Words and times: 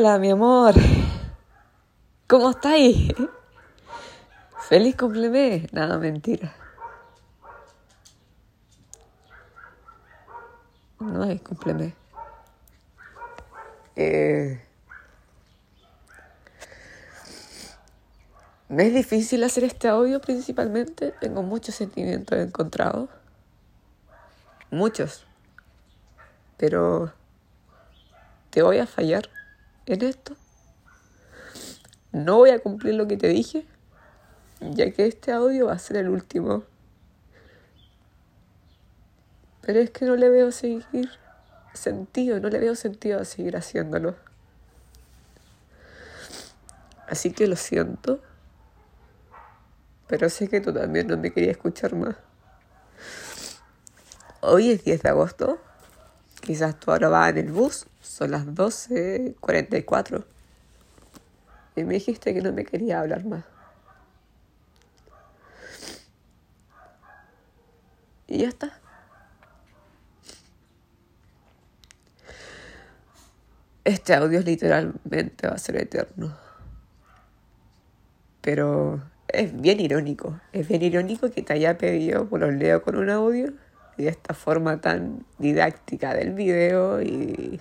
Hola, 0.00 0.16
mi 0.18 0.30
amor. 0.30 0.74
¿Cómo 2.28 2.50
estáis? 2.50 3.12
Feliz 4.68 4.94
cumpleaños. 4.94 5.72
Nada, 5.72 5.98
mentira. 5.98 6.54
No 11.00 11.24
es 11.24 11.40
cumpleaños. 11.40 11.94
Eh, 13.96 14.62
me 18.68 18.86
es 18.86 18.94
difícil 18.94 19.42
hacer 19.42 19.64
este 19.64 19.88
audio 19.88 20.20
principalmente. 20.20 21.12
Tengo 21.20 21.42
muchos 21.42 21.74
sentimientos 21.74 22.38
encontrados. 22.38 23.10
Muchos. 24.70 25.26
Pero 26.56 27.12
te 28.50 28.62
voy 28.62 28.78
a 28.78 28.86
fallar 28.86 29.28
en 29.94 30.02
esto. 30.02 30.36
No 32.12 32.36
voy 32.36 32.50
a 32.50 32.58
cumplir 32.58 32.94
lo 32.94 33.06
que 33.06 33.16
te 33.16 33.28
dije, 33.28 33.66
ya 34.60 34.90
que 34.90 35.06
este 35.06 35.32
audio 35.32 35.66
va 35.66 35.74
a 35.74 35.78
ser 35.78 35.96
el 35.98 36.08
último. 36.08 36.64
Pero 39.62 39.80
es 39.80 39.90
que 39.90 40.04
no 40.04 40.16
le 40.16 40.30
veo 40.30 40.50
seguir 40.50 40.86
sentido, 41.74 42.40
no 42.40 42.48
le 42.48 42.58
veo 42.58 42.74
sentido 42.74 43.20
a 43.20 43.24
seguir 43.24 43.56
haciéndolo. 43.56 44.16
Así 47.08 47.32
que 47.32 47.46
lo 47.46 47.56
siento, 47.56 48.20
pero 50.06 50.28
sé 50.28 50.48
que 50.48 50.60
tú 50.60 50.72
también 50.72 51.06
no 51.06 51.16
me 51.16 51.32
querías 51.32 51.52
escuchar 51.52 51.94
más. 51.94 52.16
Hoy 54.40 54.70
es 54.70 54.84
10 54.84 55.02
de 55.02 55.08
agosto, 55.08 55.58
quizás 56.40 56.78
tú 56.78 56.90
ahora 56.90 57.08
vas 57.08 57.30
en 57.30 57.38
el 57.38 57.52
bus 57.52 57.86
son 58.08 58.30
las 58.30 58.46
12.44. 58.46 60.24
Y 61.76 61.84
me 61.84 61.94
dijiste 61.94 62.34
que 62.34 62.40
no 62.40 62.52
me 62.52 62.64
quería 62.64 63.00
hablar 63.00 63.24
más. 63.24 63.44
Y 68.26 68.38
ya 68.38 68.48
está. 68.48 68.78
Este 73.84 74.14
audio 74.14 74.40
literalmente 74.40 75.46
va 75.46 75.54
a 75.54 75.58
ser 75.58 75.76
eterno. 75.76 76.36
Pero 78.40 79.02
es 79.28 79.58
bien 79.58 79.80
irónico. 79.80 80.40
Es 80.52 80.66
bien 80.68 80.82
irónico 80.82 81.30
que 81.30 81.42
te 81.42 81.52
haya 81.52 81.78
pedido 81.78 82.28
por 82.28 82.40
los 82.40 82.52
leo 82.52 82.82
con 82.82 82.96
un 82.96 83.08
audio 83.08 83.52
y 83.96 84.06
esta 84.06 84.34
forma 84.34 84.80
tan 84.80 85.24
didáctica 85.38 86.14
del 86.14 86.32
video 86.32 87.02
y 87.02 87.60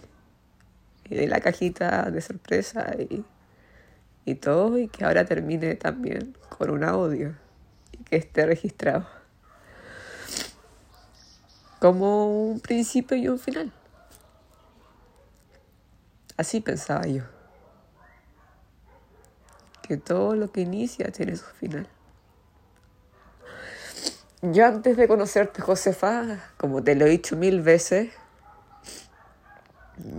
y 1.10 1.16
de 1.16 1.28
la 1.28 1.40
cajita 1.40 2.10
de 2.12 2.22
sorpresa 2.22 2.96
y, 2.98 3.24
y 4.26 4.36
todo, 4.36 4.78
y 4.78 4.88
que 4.88 5.06
ahora 5.06 5.26
termine 5.26 5.76
también 5.76 6.36
con 6.50 6.70
un 6.70 6.84
audio 6.84 7.36
y 7.92 8.04
que 8.04 8.18
esté 8.18 8.46
registrado. 8.46 9.08
Como 11.80 12.50
un 12.50 12.60
principio 12.60 13.16
y 13.18 13.28
un 13.28 13.40
final. 13.40 13.72
Así 16.36 16.62
pensaba 16.62 17.06
yo. 17.08 17.24
Que 19.82 19.98
todo 19.98 20.36
lo 20.36 20.52
que 20.52 20.62
inicia 20.62 21.12
tiene 21.12 21.36
su 21.36 21.46
final. 21.46 21.88
Yo 24.42 24.68
antes 24.68 24.98
de 24.98 25.08
conocerte, 25.08 25.62
Josefa, 25.62 26.52
como 26.58 26.84
te 26.84 26.94
lo 26.94 27.06
he 27.06 27.10
dicho 27.10 27.36
mil 27.36 27.62
veces, 27.62 28.12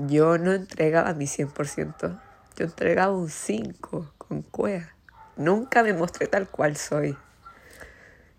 yo 0.07 0.39
no 0.39 0.53
entregaba 0.53 1.15
mi 1.15 1.27
100%, 1.27 2.21
yo 2.57 2.65
entregaba 2.65 3.13
un 3.13 3.31
5 3.31 4.13
con 4.19 4.43
cuea. 4.43 4.93
Nunca 5.37 5.83
me 5.83 5.93
mostré 5.93 6.27
tal 6.27 6.49
cual 6.49 6.77
soy. 6.77 7.17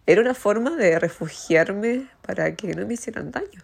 Era 0.06 0.22
una 0.22 0.34
forma 0.34 0.72
de 0.72 1.00
refugiarme 1.00 2.10
para 2.22 2.56
que 2.56 2.74
no 2.74 2.86
me 2.86 2.96
hicieran 2.96 3.32
daño, 3.32 3.62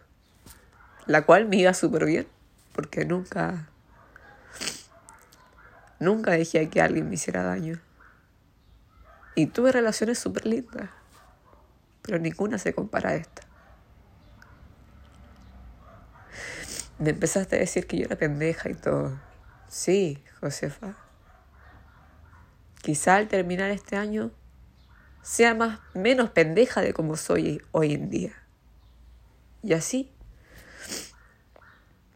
la 1.05 1.25
cual 1.25 1.47
me 1.47 1.57
iba 1.57 1.73
súper 1.73 2.05
bien, 2.05 2.27
porque 2.73 3.03
nunca, 3.03 3.67
nunca 5.99 6.31
dejé 6.31 6.69
que 6.69 6.81
alguien 6.81 7.09
me 7.09 7.15
hiciera 7.15 7.43
daño. 7.43 7.79
Y 9.33 9.47
tuve 9.47 9.71
relaciones 9.71 10.17
súper 10.17 10.45
lindas, 10.45 10.89
pero 12.01 12.19
ninguna 12.19 12.57
se 12.57 12.73
compara 12.73 13.09
a 13.09 13.15
esta. 13.15 13.44
Me 16.99 17.09
empezaste 17.09 17.55
a 17.55 17.59
decir 17.59 17.87
que 17.87 17.97
yo 17.97 18.05
era 18.05 18.15
pendeja 18.15 18.69
y 18.69 18.73
todo. 18.75 19.19
Sí, 19.67 20.23
Josefa. 20.39 20.95
Quizá 22.81 23.15
al 23.15 23.27
terminar 23.27 23.71
este 23.71 23.95
año 23.95 24.31
sea 25.21 25.55
más 25.55 25.79
menos 25.93 26.29
pendeja 26.29 26.81
de 26.81 26.93
como 26.93 27.17
soy 27.17 27.61
hoy 27.71 27.93
en 27.93 28.09
día. 28.09 28.33
Y 29.63 29.73
así. 29.73 30.11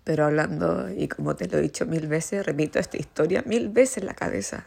Pero 0.04 0.26
hablando, 0.26 0.90
y 0.90 1.08
como 1.08 1.36
te 1.36 1.48
lo 1.48 1.58
he 1.58 1.62
dicho 1.62 1.86
mil 1.86 2.08
veces, 2.08 2.46
repito 2.46 2.80
esta 2.80 2.98
historia 2.98 3.44
mil 3.46 3.70
veces 3.70 3.98
en 3.98 4.06
la 4.06 4.14
cabeza. 4.14 4.66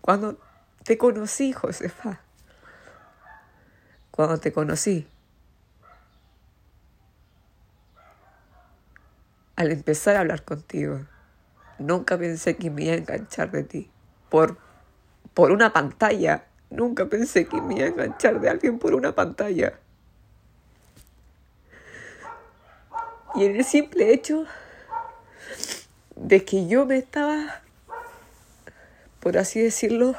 Cuando 0.00 0.38
te 0.84 0.96
conocí, 0.98 1.52
Josefa. 1.52 2.20
Cuando 4.10 4.38
te 4.38 4.52
conocí. 4.52 5.06
Al 9.56 9.72
empezar 9.72 10.16
a 10.16 10.20
hablar 10.20 10.44
contigo. 10.44 11.06
Nunca 11.78 12.16
pensé 12.16 12.56
que 12.56 12.70
me 12.70 12.84
iba 12.84 12.92
a 12.92 12.98
enganchar 12.98 13.50
de 13.50 13.64
ti. 13.64 13.90
Por, 14.28 14.58
por 15.34 15.50
una 15.50 15.72
pantalla. 15.72 16.44
Nunca 16.70 17.06
pensé 17.06 17.46
que 17.46 17.60
me 17.60 17.76
iba 17.76 17.84
a 17.84 17.88
enganchar 17.88 18.40
de 18.40 18.50
alguien 18.50 18.78
por 18.78 18.94
una 18.94 19.14
pantalla. 19.14 19.78
Y 23.34 23.44
en 23.44 23.56
el 23.56 23.64
simple 23.64 24.12
hecho 24.12 24.44
de 26.14 26.44
que 26.44 26.66
yo 26.66 26.86
me 26.86 26.96
estaba, 26.96 27.60
por 29.20 29.36
así 29.36 29.60
decirlo, 29.60 30.14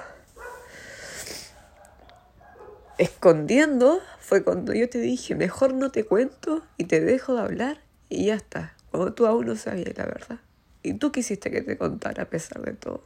escondiendo, 2.99 4.01
fue 4.19 4.43
cuando 4.43 4.73
yo 4.73 4.87
te 4.87 4.99
dije, 4.99 5.33
mejor 5.33 5.73
no 5.73 5.91
te 5.91 6.05
cuento 6.05 6.63
y 6.77 6.85
te 6.85 7.01
dejo 7.01 7.35
de 7.35 7.41
hablar 7.41 7.81
y 8.09 8.25
ya 8.25 8.35
está 8.35 8.76
tú 9.13 9.25
aún 9.25 9.45
no 9.45 9.55
sabías 9.55 9.97
la 9.97 10.05
verdad. 10.05 10.39
Y 10.83 10.93
tú 10.93 11.11
quisiste 11.11 11.51
que 11.51 11.61
te 11.61 11.77
contara 11.77 12.23
a 12.23 12.29
pesar 12.29 12.61
de 12.61 12.73
todo. 12.73 13.03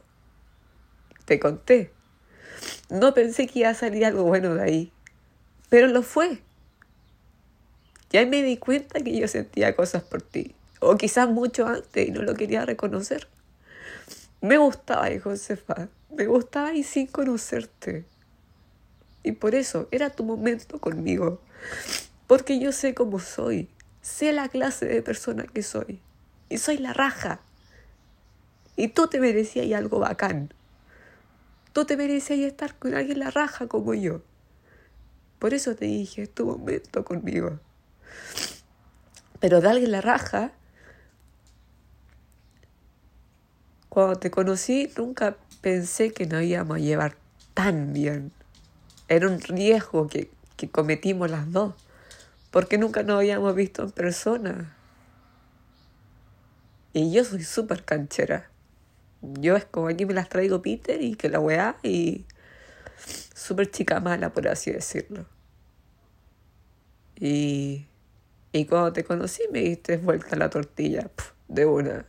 Te 1.24 1.38
conté. 1.38 1.92
No 2.90 3.14
pensé 3.14 3.46
que 3.46 3.60
iba 3.60 3.70
a 3.70 3.74
salir 3.74 4.04
algo 4.04 4.24
bueno 4.24 4.54
de 4.54 4.62
ahí, 4.62 4.92
pero 5.68 5.86
lo 5.86 6.02
fue. 6.02 6.42
Ya 8.10 8.26
me 8.26 8.42
di 8.42 8.58
cuenta 8.58 9.00
que 9.00 9.18
yo 9.18 9.26
sentía 9.26 9.74
cosas 9.74 10.02
por 10.02 10.20
ti, 10.20 10.54
o 10.80 10.96
quizás 10.96 11.28
mucho 11.28 11.66
antes 11.66 12.08
y 12.08 12.10
no 12.10 12.22
lo 12.22 12.34
quería 12.34 12.66
reconocer. 12.66 13.26
Me 14.42 14.58
gustaba, 14.58 15.08
Josefa, 15.22 15.88
me 16.14 16.26
gustaba 16.26 16.74
y 16.74 16.82
sin 16.82 17.06
conocerte. 17.06 18.04
Y 19.22 19.32
por 19.32 19.54
eso 19.54 19.88
era 19.90 20.10
tu 20.10 20.24
momento 20.24 20.78
conmigo, 20.78 21.40
porque 22.26 22.58
yo 22.58 22.72
sé 22.72 22.92
cómo 22.92 23.18
soy, 23.18 23.70
Sé 24.02 24.32
la 24.32 24.48
clase 24.48 24.86
de 24.86 25.00
persona 25.00 25.44
que 25.44 25.62
soy. 25.62 26.00
Y 26.48 26.58
soy 26.58 26.78
la 26.78 26.92
raja. 26.92 27.40
Y 28.76 28.88
tú 28.88 29.06
te 29.06 29.20
merecías 29.20 29.78
algo 29.78 30.00
bacán. 30.00 30.52
Tú 31.72 31.84
te 31.84 31.96
merecías 31.96 32.40
estar 32.40 32.74
con 32.74 32.94
alguien 32.94 33.20
la 33.20 33.30
raja 33.30 33.68
como 33.68 33.94
yo. 33.94 34.20
Por 35.38 35.54
eso 35.54 35.76
te 35.76 35.86
dije, 35.86 36.22
es 36.22 36.34
tu 36.34 36.46
momento 36.46 37.04
conmigo. 37.04 37.60
Pero 39.40 39.60
de 39.60 39.68
alguien 39.68 39.92
la 39.92 40.00
raja, 40.00 40.52
cuando 43.88 44.18
te 44.18 44.30
conocí 44.30 44.90
nunca 44.96 45.36
pensé 45.60 46.12
que 46.12 46.26
nos 46.26 46.42
íbamos 46.42 46.76
a 46.76 46.80
llevar 46.80 47.16
tan 47.54 47.92
bien. 47.92 48.32
Era 49.08 49.28
un 49.28 49.40
riesgo 49.40 50.08
que, 50.08 50.30
que 50.56 50.68
cometimos 50.68 51.30
las 51.30 51.50
dos 51.52 51.74
porque 52.52 52.78
nunca 52.78 53.02
nos 53.02 53.16
habíamos 53.16 53.54
visto 53.56 53.82
en 53.82 53.90
persona. 53.90 54.76
Y 56.92 57.10
yo 57.10 57.24
soy 57.24 57.42
súper 57.42 57.82
canchera. 57.82 58.50
Yo 59.22 59.56
es 59.56 59.64
como 59.64 59.88
aquí 59.88 60.04
me 60.04 60.14
las 60.14 60.28
traigo 60.28 60.60
Peter 60.60 61.00
y 61.00 61.14
que 61.16 61.30
la 61.30 61.40
weá 61.40 61.76
y 61.82 62.26
súper 63.34 63.70
chica 63.70 64.00
mala, 64.00 64.32
por 64.34 64.46
así 64.48 64.70
decirlo. 64.70 65.24
Y, 67.18 67.86
y 68.52 68.66
cuando 68.66 68.92
te 68.92 69.02
conocí 69.02 69.42
me 69.50 69.60
diste 69.60 69.96
vuelta 69.96 70.36
la 70.36 70.50
tortilla, 70.50 71.10
de 71.48 71.64
una. 71.64 72.04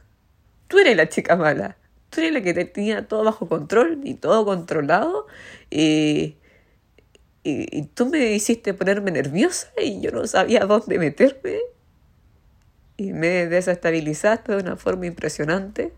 Tú 0.68 0.80
eres 0.80 0.98
la 0.98 1.07
chica 1.07 1.38
mala. 1.38 1.78
Tú 2.10 2.19
eres 2.19 2.34
la 2.34 2.42
que 2.42 2.54
tenía 2.66 3.07
todo 3.07 3.24
bajo 3.24 3.48
control 3.48 4.01
y 4.04 4.16
todo 4.16 4.44
controlado. 4.44 5.28
Y, 5.69 6.36
y, 7.44 7.84
tú 7.88 8.06
me 8.06 8.31
hiciste 8.31 8.74
ponerme 8.74 9.12
nerviosa 9.12 9.69
y 9.81 10.00
yo 10.00 10.12
no 10.12 10.25
sabía 10.28 10.62
dónde 10.62 10.98
meterme. 10.98 11.60
Y 12.95 13.12
me 13.12 13.48
desestabilizaste 13.48 14.54
de 14.54 14.60
una 14.60 14.78
forma 14.78 15.07
impresionante. 15.07 15.94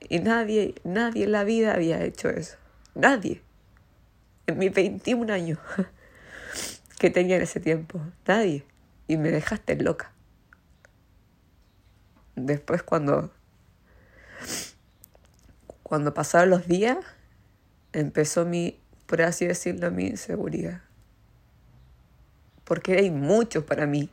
Y 0.00 0.18
nadie, 0.18 0.74
nadie 0.84 1.24
en 1.24 1.32
la 1.32 1.44
vida 1.44 1.72
había 1.72 2.02
hecho 2.04 2.28
eso. 2.28 2.56
Nadie. 2.94 3.40
En 4.46 4.58
mis 4.58 4.74
21 4.74 5.32
años 5.32 5.58
que 6.98 7.08
tenía 7.08 7.36
en 7.36 7.42
ese 7.42 7.60
tiempo. 7.60 8.00
Nadie. 8.26 8.66
Y 9.08 9.16
me 9.16 9.30
dejaste 9.30 9.76
loca. 9.76 10.12
Después 12.34 12.82
cuando 12.82 13.30
cuando 15.92 16.14
pasaron 16.14 16.48
los 16.48 16.66
días, 16.66 16.96
empezó 17.92 18.46
mi, 18.46 18.80
por 19.12 19.20
así 19.20 19.46
decirlo, 19.46 19.90
mi 19.90 20.06
inseguridad. 20.06 20.80
Porque 22.64 22.92
erais 22.92 23.12
mucho 23.12 23.66
para 23.66 23.86
mí. 23.86 24.08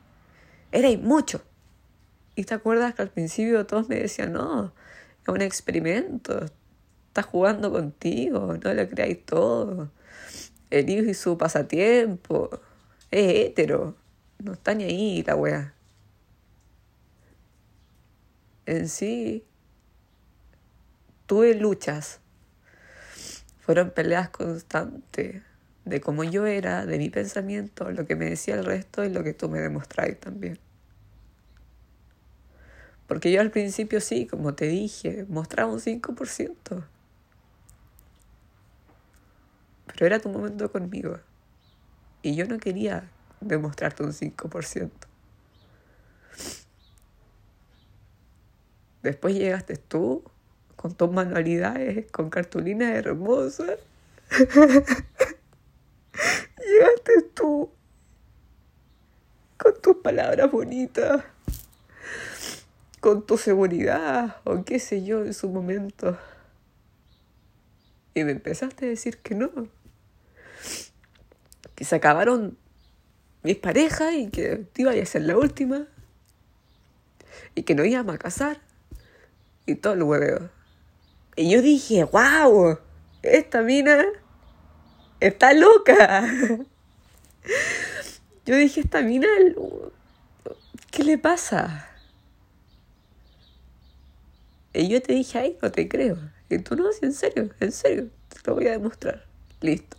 Erais 0.72 1.00
mucho. 1.00 1.40
Y 2.34 2.44
te 2.44 2.52
acuerdas 2.52 2.94
que 2.94 3.00
al 3.00 3.08
principio 3.08 3.64
todos 3.64 3.88
me 3.88 3.94
decían, 3.94 4.34
no, 4.34 4.74
es 5.22 5.28
un 5.28 5.40
experimento, 5.40 6.44
está 7.08 7.22
jugando 7.22 7.72
contigo, 7.72 8.58
no 8.62 8.74
le 8.74 8.90
creáis 8.90 9.24
todo. 9.24 9.90
El 10.68 10.90
hijo 10.90 11.08
y 11.08 11.14
su 11.14 11.38
pasatiempo, 11.38 12.50
es 13.10 13.46
hétero, 13.46 13.96
no 14.38 14.52
está 14.52 14.74
ni 14.74 14.84
ahí 14.84 15.22
la 15.22 15.34
wea. 15.34 15.72
En 18.66 18.86
sí, 18.86 19.46
tuve 21.24 21.54
luchas, 21.54 22.20
fueron 23.60 23.90
peleas 23.90 24.30
constantes 24.30 25.42
de 25.84 26.00
cómo 26.00 26.24
yo 26.24 26.46
era, 26.46 26.86
de 26.86 26.98
mi 26.98 27.10
pensamiento, 27.10 27.90
lo 27.90 28.06
que 28.06 28.16
me 28.16 28.26
decía 28.26 28.54
el 28.54 28.64
resto 28.64 29.04
y 29.04 29.10
lo 29.10 29.22
que 29.22 29.34
tú 29.34 29.48
me 29.48 29.60
demostráis 29.60 30.18
también. 30.18 30.58
Porque 33.06 33.32
yo 33.32 33.40
al 33.40 33.50
principio 33.50 34.00
sí, 34.00 34.26
como 34.26 34.54
te 34.54 34.66
dije, 34.66 35.26
mostraba 35.28 35.72
un 35.72 35.80
5%. 35.80 36.84
Pero 39.86 40.06
era 40.06 40.20
tu 40.20 40.28
momento 40.28 40.70
conmigo. 40.70 41.18
Y 42.22 42.36
yo 42.36 42.46
no 42.46 42.58
quería 42.58 43.10
demostrarte 43.40 44.04
un 44.04 44.12
5%. 44.12 44.90
Después 49.02 49.34
llegaste 49.34 49.76
tú 49.76 50.22
con 50.80 50.94
tus 50.94 51.12
manualidades, 51.12 52.10
con 52.10 52.30
cartulinas 52.30 52.94
hermosas. 52.94 53.78
llegaste 56.58 57.22
tú 57.34 57.70
con 59.58 59.82
tus 59.82 59.96
palabras 59.96 60.50
bonitas 60.50 61.22
con 63.00 63.26
tu 63.26 63.36
seguridad 63.36 64.36
o 64.44 64.64
qué 64.64 64.78
sé 64.78 65.04
yo 65.04 65.22
en 65.22 65.34
su 65.34 65.50
momento. 65.50 66.16
Y 68.14 68.24
me 68.24 68.32
empezaste 68.32 68.86
a 68.86 68.88
decir 68.88 69.18
que 69.18 69.34
no. 69.34 69.50
Que 71.74 71.84
se 71.84 71.96
acabaron 71.96 72.56
mis 73.42 73.56
parejas 73.56 74.14
y 74.14 74.30
que 74.30 74.56
te 74.72 74.82
iba 74.82 74.92
a 74.92 75.06
ser 75.06 75.22
la 75.22 75.36
última. 75.36 75.86
Y 77.54 77.64
que 77.64 77.74
no 77.74 77.84
íbamos 77.84 78.14
a 78.14 78.18
casar. 78.18 78.60
Y 79.66 79.74
todo 79.74 79.92
el 79.92 80.02
hueveo. 80.02 80.59
Y 81.36 81.50
yo 81.50 81.62
dije, 81.62 82.04
wow, 82.04 82.78
esta 83.22 83.62
mina 83.62 84.04
está 85.20 85.52
loca. 85.52 86.24
Yo 88.46 88.56
dije, 88.56 88.80
esta 88.80 89.02
mina, 89.02 89.28
¿qué 90.90 91.04
le 91.04 91.18
pasa? 91.18 91.88
Y 94.72 94.88
yo 94.88 95.00
te 95.02 95.12
dije, 95.12 95.38
ay, 95.38 95.58
no 95.62 95.70
te 95.70 95.88
creo. 95.88 96.16
Y 96.48 96.58
tú 96.58 96.74
no, 96.74 96.86
en 97.00 97.12
serio, 97.12 97.50
en 97.60 97.70
serio, 97.70 98.08
te 98.28 98.38
lo 98.44 98.54
voy 98.54 98.66
a 98.66 98.72
demostrar. 98.72 99.24
Listo. 99.60 99.98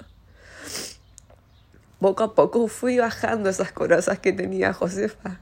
Poco 1.99 2.23
a 2.23 2.35
poco 2.35 2.67
fui 2.67 2.97
bajando 2.97 3.49
esas 3.49 3.71
corazas 3.71 4.19
que 4.19 4.33
tenía 4.33 4.73
Josefa. 4.73 5.39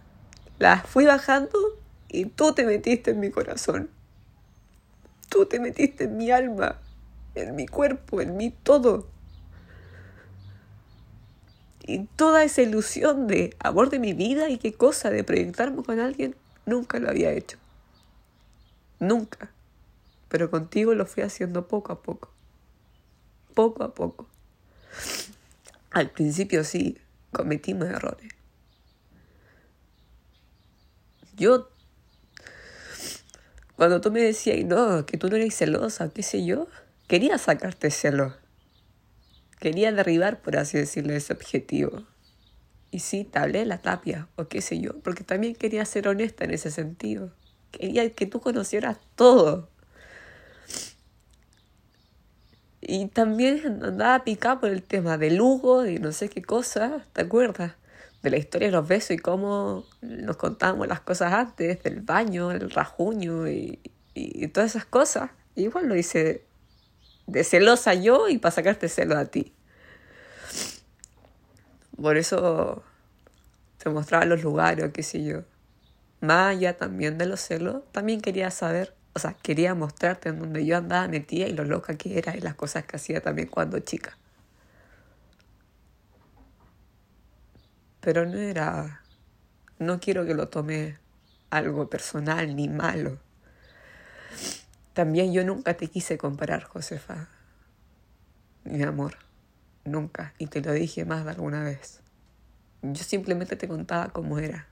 Las 0.59 0.85
fui 0.85 1.05
bajando 1.05 1.57
y 2.09 2.25
tú 2.25 2.53
te 2.53 2.65
metiste 2.65 3.11
en 3.11 3.21
mi 3.21 3.31
corazón. 3.31 3.89
Tú 5.29 5.45
te 5.45 5.59
metiste 5.59 6.05
en 6.05 6.17
mi 6.17 6.31
alma, 6.31 6.79
en 7.35 7.55
mi 7.55 7.67
cuerpo, 7.67 8.21
en 8.21 8.35
mi 8.35 8.49
todo. 8.49 9.07
Y 11.85 12.05
toda 12.15 12.43
esa 12.43 12.61
ilusión 12.61 13.27
de 13.27 13.55
amor 13.59 13.89
de 13.89 13.99
mi 13.99 14.13
vida 14.13 14.49
y 14.49 14.57
qué 14.57 14.73
cosa 14.73 15.09
de 15.09 15.23
proyectarme 15.23 15.83
con 15.83 15.99
alguien, 15.99 16.35
nunca 16.65 16.99
lo 16.99 17.09
había 17.09 17.31
hecho. 17.31 17.57
Nunca. 18.99 19.51
Pero 20.27 20.51
contigo 20.51 20.93
lo 20.93 21.05
fui 21.05 21.23
haciendo 21.23 21.67
poco 21.67 21.93
a 21.93 22.01
poco. 22.01 22.29
Poco 23.55 23.83
a 23.83 23.93
poco. 23.93 24.27
Al 25.91 26.11
principio 26.11 26.63
sí, 26.63 26.97
cometimos 27.31 27.87
errores. 27.87 28.31
Yo, 31.35 31.69
cuando 33.79 34.01
tú 34.01 34.11
me 34.11 34.19
decías, 34.19 34.65
no, 34.65 35.05
que 35.05 35.17
tú 35.17 35.29
no 35.29 35.37
eres 35.37 35.55
celosa, 35.55 36.09
qué 36.09 36.21
sé 36.21 36.43
yo, 36.43 36.67
quería 37.07 37.37
sacarte 37.37 37.89
celo. 37.91 38.35
Quería 39.57 39.93
derribar, 39.93 40.41
por 40.41 40.57
así 40.57 40.77
decirlo, 40.77 41.13
ese 41.13 41.31
objetivo. 41.31 42.03
Y 42.91 42.99
sí, 42.99 43.23
te 43.23 43.39
hablé 43.39 43.65
la 43.65 43.77
tapia, 43.77 44.27
o 44.35 44.49
qué 44.49 44.59
sé 44.59 44.81
yo, 44.81 44.99
porque 44.99 45.23
también 45.23 45.55
quería 45.55 45.85
ser 45.85 46.09
honesta 46.09 46.43
en 46.43 46.51
ese 46.51 46.71
sentido. 46.71 47.31
Quería 47.71 48.09
que 48.09 48.25
tú 48.25 48.41
conocieras 48.41 48.97
todo. 49.15 49.69
Y 52.81 53.05
también 53.05 53.81
andaba 53.81 54.25
picada 54.25 54.59
por 54.59 54.71
el 54.71 54.83
tema 54.83 55.17
de 55.17 55.31
Lugo 55.31 55.85
y 55.85 55.99
no 55.99 56.11
sé 56.11 56.27
qué 56.27 56.41
cosa, 56.41 57.05
¿te 57.13 57.21
acuerdas? 57.21 57.75
De 58.21 58.29
la 58.29 58.37
historia 58.37 58.67
de 58.67 58.73
los 58.73 58.87
besos 58.87 59.11
y 59.11 59.17
cómo 59.17 59.85
nos 60.01 60.37
contábamos 60.37 60.87
las 60.87 60.99
cosas 60.99 61.33
antes, 61.33 61.81
del 61.83 62.01
baño, 62.01 62.51
el 62.51 62.69
rajuño 62.69 63.47
y, 63.47 63.79
y, 64.13 64.47
todas 64.49 64.71
esas 64.71 64.85
cosas. 64.85 65.31
igual 65.55 65.87
lo 65.87 65.95
hice 65.95 66.45
de 67.27 67.43
celosa 67.43 67.93
yo 67.93 68.27
y 68.27 68.37
para 68.37 68.51
sacarte 68.51 68.89
celo 68.89 69.17
a 69.17 69.25
ti. 69.25 69.53
Por 72.01 72.17
eso 72.17 72.83
te 73.77 73.89
mostraba 73.89 74.25
los 74.25 74.43
lugares, 74.43 74.91
qué 74.93 75.03
sé 75.03 75.23
yo. 75.23 75.41
Más 76.21 76.55
allá 76.55 76.75
también 76.77 77.17
de 77.17 77.25
los 77.25 77.39
celos, 77.39 77.83
también 77.91 78.21
quería 78.21 78.51
saber, 78.51 78.93
o 79.13 79.19
sea, 79.19 79.33
quería 79.33 79.73
mostrarte 79.75 80.29
en 80.29 80.39
donde 80.39 80.65
yo 80.65 80.77
andaba 80.77 81.07
metida 81.07 81.47
y 81.47 81.53
lo 81.53 81.63
loca 81.63 81.95
que 81.97 82.17
era 82.17 82.35
y 82.35 82.41
las 82.41 82.55
cosas 82.55 82.85
que 82.85 82.97
hacía 82.97 83.21
también 83.21 83.47
cuando 83.47 83.79
chica. 83.79 84.17
Pero 88.01 88.25
no 88.25 88.37
era, 88.37 89.01
no 89.77 89.99
quiero 89.99 90.25
que 90.25 90.33
lo 90.33 90.47
tome 90.47 90.97
algo 91.49 91.89
personal 91.89 92.55
ni 92.55 92.69
malo. 92.69 93.19
También 94.93 95.33
yo 95.33 95.43
nunca 95.43 95.75
te 95.75 95.87
quise 95.87 96.17
comparar, 96.17 96.63
Josefa. 96.63 97.27
Mi 98.63 98.83
amor, 98.83 99.17
nunca. 99.85 100.33
Y 100.37 100.47
te 100.47 100.61
lo 100.61 100.73
dije 100.73 101.05
más 101.05 101.25
de 101.25 101.31
alguna 101.31 101.63
vez. 101.63 102.01
Yo 102.81 103.03
simplemente 103.03 103.55
te 103.55 103.67
contaba 103.67 104.09
cómo 104.09 104.39
era 104.39 104.67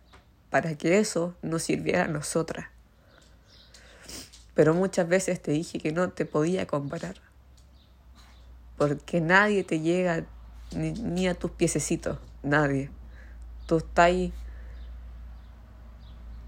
para 0.49 0.75
que 0.75 0.99
eso 0.99 1.35
nos 1.41 1.63
sirviera 1.63 2.05
a 2.05 2.07
nosotras. 2.07 2.67
Pero 4.53 4.73
muchas 4.73 5.07
veces 5.07 5.41
te 5.41 5.51
dije 5.51 5.79
que 5.79 5.91
no 5.91 6.09
te 6.09 6.25
podía 6.25 6.65
comparar, 6.65 7.15
porque 8.77 9.21
nadie 9.21 9.63
te 9.63 9.81
llega 9.81 10.25
ni, 10.75 11.27
a 11.27 11.35
tus 11.35 11.51
piececitos, 11.51 12.17
nadie. 12.41 12.89
Tú 13.67 13.77
estás 13.77 14.11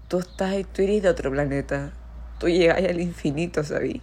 tú 0.08 0.18
estás 0.18 0.56
tú 0.72 0.82
eres 0.82 1.02
de 1.02 1.08
otro 1.08 1.30
planeta, 1.30 1.92
tú 2.40 2.48
llegas 2.48 2.78
al 2.78 3.00
infinito, 3.00 3.62
¿sabí? 3.62 4.02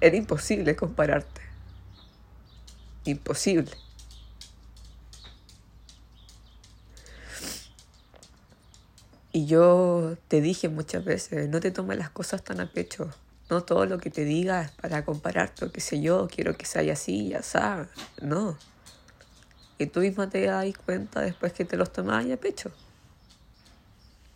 Era 0.00 0.16
imposible 0.16 0.74
compararte. 0.74 1.42
Imposible. 3.04 3.70
Y 9.32 9.46
yo 9.46 10.16
te 10.28 10.40
dije 10.40 10.68
muchas 10.68 11.04
veces, 11.04 11.48
no 11.48 11.60
te 11.60 11.70
tomes 11.70 11.98
las 11.98 12.10
cosas 12.10 12.42
tan 12.42 12.60
a 12.60 12.66
pecho. 12.66 13.10
No 13.50 13.62
todo 13.62 13.84
lo 13.84 13.98
que 13.98 14.10
te 14.10 14.24
diga 14.24 14.62
es 14.62 14.70
para 14.70 15.04
compararte 15.04 15.70
qué 15.70 15.80
sé 15.80 16.00
yo, 16.00 16.28
quiero 16.28 16.56
que 16.56 16.66
sea 16.66 16.92
así, 16.92 17.28
ya 17.28 17.42
sabes. 17.42 17.88
No. 18.22 18.56
Y 19.80 19.86
tú 19.86 20.00
misma 20.00 20.28
te 20.28 20.44
das 20.44 20.76
cuenta 20.84 21.22
después 21.22 21.54
que 21.54 21.64
te 21.64 21.78
los 21.78 21.90
tomas 21.90 22.30
a 22.30 22.36
pecho. 22.36 22.70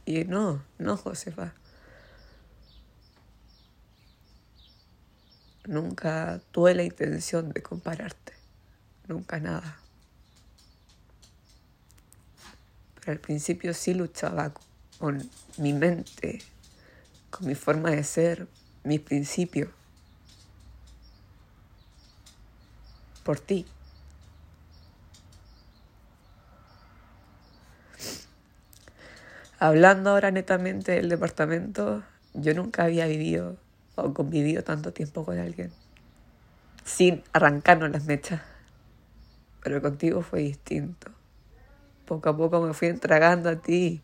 Y 0.06 0.24
no, 0.24 0.62
no, 0.78 0.96
Josefa. 0.96 1.52
Nunca 5.66 6.40
tuve 6.50 6.74
la 6.74 6.82
intención 6.82 7.52
de 7.52 7.62
compararte. 7.62 8.32
Nunca 9.06 9.38
nada. 9.38 9.78
Pero 13.00 13.12
al 13.12 13.20
principio 13.20 13.74
sí 13.74 13.92
luchaba 13.92 14.54
con 14.98 15.28
mi 15.58 15.74
mente, 15.74 16.42
con 17.28 17.46
mi 17.46 17.54
forma 17.54 17.90
de 17.90 18.02
ser, 18.02 18.48
mis 18.82 19.00
principios. 19.00 19.68
Por 23.22 23.40
ti. 23.40 23.66
Hablando 29.64 30.10
ahora 30.10 30.30
netamente 30.30 30.92
del 30.92 31.08
departamento, 31.08 32.02
yo 32.34 32.52
nunca 32.52 32.84
había 32.84 33.06
vivido 33.06 33.56
o 33.94 34.12
convivido 34.12 34.62
tanto 34.62 34.92
tiempo 34.92 35.24
con 35.24 35.38
alguien 35.38 35.72
sin 36.84 37.22
arrancarnos 37.32 37.90
las 37.90 38.04
mechas. 38.04 38.42
Pero 39.62 39.80
contigo 39.80 40.20
fue 40.20 40.40
distinto. 40.40 41.10
Poco 42.04 42.28
a 42.28 42.36
poco 42.36 42.60
me 42.60 42.74
fui 42.74 42.88
entregando 42.88 43.48
a 43.48 43.56
ti, 43.56 44.02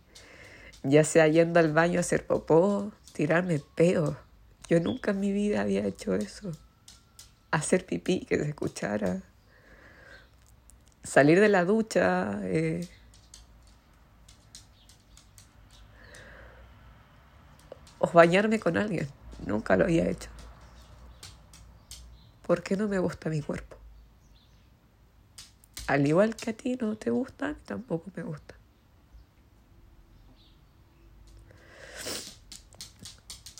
ya 0.83 1.05
sea 1.05 1.29
yendo 1.29 1.61
al 1.61 1.75
baño 1.75 1.99
a 1.99 2.01
hacer 2.01 2.27
popó, 2.27 2.91
tirarme 3.13 3.61
peo. 3.75 4.17
Yo 4.67 4.81
nunca 4.81 5.11
en 5.11 5.21
mi 5.21 5.31
vida 5.31 5.61
había 5.61 5.85
hecho 5.85 6.15
eso. 6.15 6.53
Hacer 7.51 7.85
pipí, 7.85 8.21
que 8.21 8.39
se 8.39 8.49
escuchara. 8.49 9.21
Salir 11.03 11.39
de 11.39 11.51
la 11.51 11.67
ducha. 11.67 12.41
Eh, 12.45 12.89
o 18.01 18.11
bañarme 18.11 18.59
con 18.59 18.77
alguien. 18.77 19.09
Nunca 19.47 19.77
lo 19.77 19.85
había 19.85 20.09
hecho. 20.09 20.29
¿Por 22.47 22.65
qué 22.65 22.77
no 22.77 22.89
me 22.89 22.99
gusta 22.99 23.31
mi 23.31 23.41
cuerpo? 23.41 23.77
Al 25.87 26.07
igual 26.07 26.35
que 26.35 26.51
a 26.51 26.53
ti 26.53 26.77
no 26.81 26.97
te 26.97 27.11
gusta, 27.11 27.55
tampoco 27.65 28.11
me 28.17 28.23
gusta. 28.23 28.55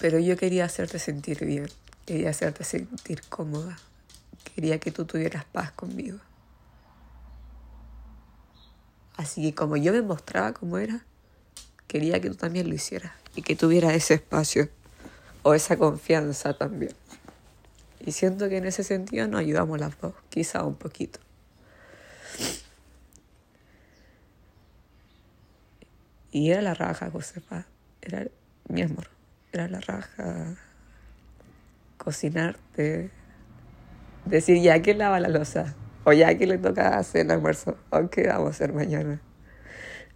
Pero 0.01 0.19
yo 0.19 0.37
quería 0.37 0.65
hacerte 0.65 0.99
sentir 0.99 1.45
bien, 1.45 1.69
quería 2.07 2.31
hacerte 2.31 2.65
sentir 2.65 3.23
cómoda, 3.29 3.79
quería 4.55 4.81
que 4.81 4.91
tú 4.91 5.05
tuvieras 5.05 5.45
paz 5.45 5.73
conmigo. 5.73 6.19
Así 9.17 9.43
que 9.43 9.55
como 9.55 9.77
yo 9.77 9.93
me 9.93 10.01
mostraba 10.01 10.55
cómo 10.55 10.79
era, 10.79 11.05
quería 11.91 12.21
que 12.21 12.31
tú 12.31 12.37
también 12.37 12.69
lo 12.69 12.75
hicieras 12.77 13.11
y 13.35 13.43
que 13.43 13.57
tuvieras 13.57 13.95
ese 13.95 14.15
espacio 14.15 14.69
o 15.43 15.55
esa 15.55 15.77
confianza 15.77 16.55
también. 16.55 16.93
Y 17.99 18.13
siento 18.13 18.49
que 18.49 18.59
en 18.59 18.65
ese 18.65 18.85
sentido 18.85 19.27
nos 19.27 19.41
ayudamos 19.41 19.81
las 19.81 20.01
dos, 20.01 20.15
quizá 20.29 20.65
un 20.65 20.77
poquito. 20.77 21.19
Y 26.31 26.53
era 26.53 26.63
la 26.63 26.75
raja, 26.75 27.11
Josefa. 27.11 27.67
Era 28.01 28.25
mi 28.69 28.83
amor. 28.83 29.09
Era 29.53 29.67
la 29.67 29.81
raja. 29.81 30.57
Cocinarte. 31.97 33.11
Decir, 34.27 34.63
ya 34.63 34.81
que 34.81 34.95
lava 34.95 35.19
la 35.19 35.29
losa. 35.29 35.75
O 36.05 36.13
ya 36.13 36.39
que 36.39 36.47
le 36.47 36.59
toca 36.59 36.97
hacer 36.97 37.23
el 37.23 37.33
almuerzo. 37.33 37.77
Aunque 37.91 38.29
vamos 38.29 38.47
a 38.47 38.51
hacer 38.51 38.73
mañana. 38.73 39.21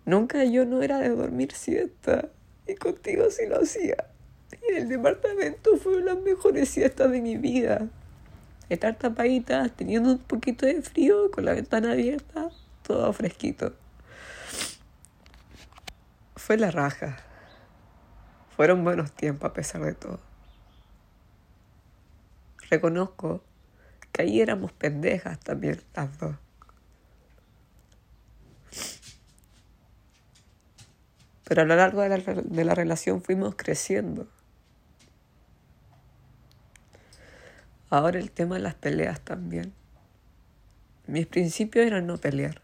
Nunca 0.05 0.45
yo 0.45 0.65
no 0.65 0.83
era 0.83 0.99
de 0.99 1.11
dormir 1.11 1.53
siesta. 1.53 2.29
Y 2.67 2.75
contigo 2.77 3.31
sí 3.31 3.47
lo 3.47 3.61
hacía. 3.61 3.97
Y 4.69 4.75
el 4.75 4.89
departamento 4.89 5.77
fue 5.77 6.03
las 6.03 6.19
mejores 6.19 6.69
siestas 6.69 7.11
de 7.11 7.21
mi 7.21 7.37
vida. 7.37 7.89
Estar 8.69 8.97
tapadita, 8.97 9.69
teniendo 9.69 10.13
un 10.13 10.19
poquito 10.19 10.65
de 10.67 10.81
frío, 10.81 11.31
con 11.31 11.45
la 11.45 11.53
ventana 11.53 11.93
abierta, 11.93 12.51
todo 12.83 13.13
fresquito. 13.13 13.75
Fue 16.37 16.57
la 16.57 16.71
raja. 16.71 17.19
Fueron 18.57 18.85
buenos 18.85 19.13
tiempos 19.13 19.51
a 19.51 19.53
pesar 19.53 19.83
de 19.83 19.95
todo. 19.95 20.21
Reconozco 22.71 23.43
que 24.13 24.23
ahí 24.23 24.41
éramos 24.41 24.73
pendejas 24.73 25.39
también 25.41 25.83
las 25.95 26.19
dos. 26.19 26.37
Pero 31.55 31.63
a 31.63 31.67
lo 31.67 31.77
largo 31.77 32.03
de 32.03 32.09
la, 32.09 32.17
de 32.17 32.65
la 32.65 32.75
relación 32.75 33.23
fuimos 33.23 33.55
creciendo. 33.55 34.27
Ahora 37.91 38.19
el 38.19 38.33
tema 38.33 38.57
de 38.57 38.63
las 38.63 38.75
peleas 38.75 39.21
también. 39.21 39.73
Mis 41.07 41.29
principios 41.29 41.87
eran 41.87 42.09
no 42.09 42.19
pelear. 42.19 42.61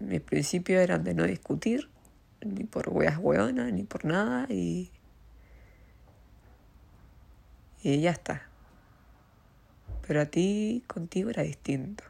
Mis 0.00 0.20
principios 0.22 0.82
eran 0.82 1.04
de 1.04 1.14
no 1.14 1.22
discutir, 1.22 1.88
ni 2.40 2.64
por 2.64 2.88
weas 2.88 3.16
hueonas, 3.16 3.72
ni 3.72 3.84
por 3.84 4.04
nada, 4.04 4.48
y. 4.48 4.90
Y 7.84 8.00
ya 8.00 8.10
está. 8.10 8.42
Pero 10.04 10.20
a 10.20 10.26
ti, 10.26 10.82
contigo 10.88 11.30
era 11.30 11.44
distinto. 11.44 12.02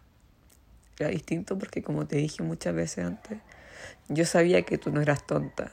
Era 0.99 1.11
distinto 1.11 1.59
porque, 1.59 1.83
como 1.83 2.07
te 2.07 2.17
dije 2.17 2.43
muchas 2.43 2.75
veces 2.75 3.05
antes, 3.05 3.39
yo 4.09 4.25
sabía 4.25 4.63
que 4.63 4.79
tú 4.79 4.91
no 4.91 5.03
eras 5.03 5.27
tonta. 5.27 5.73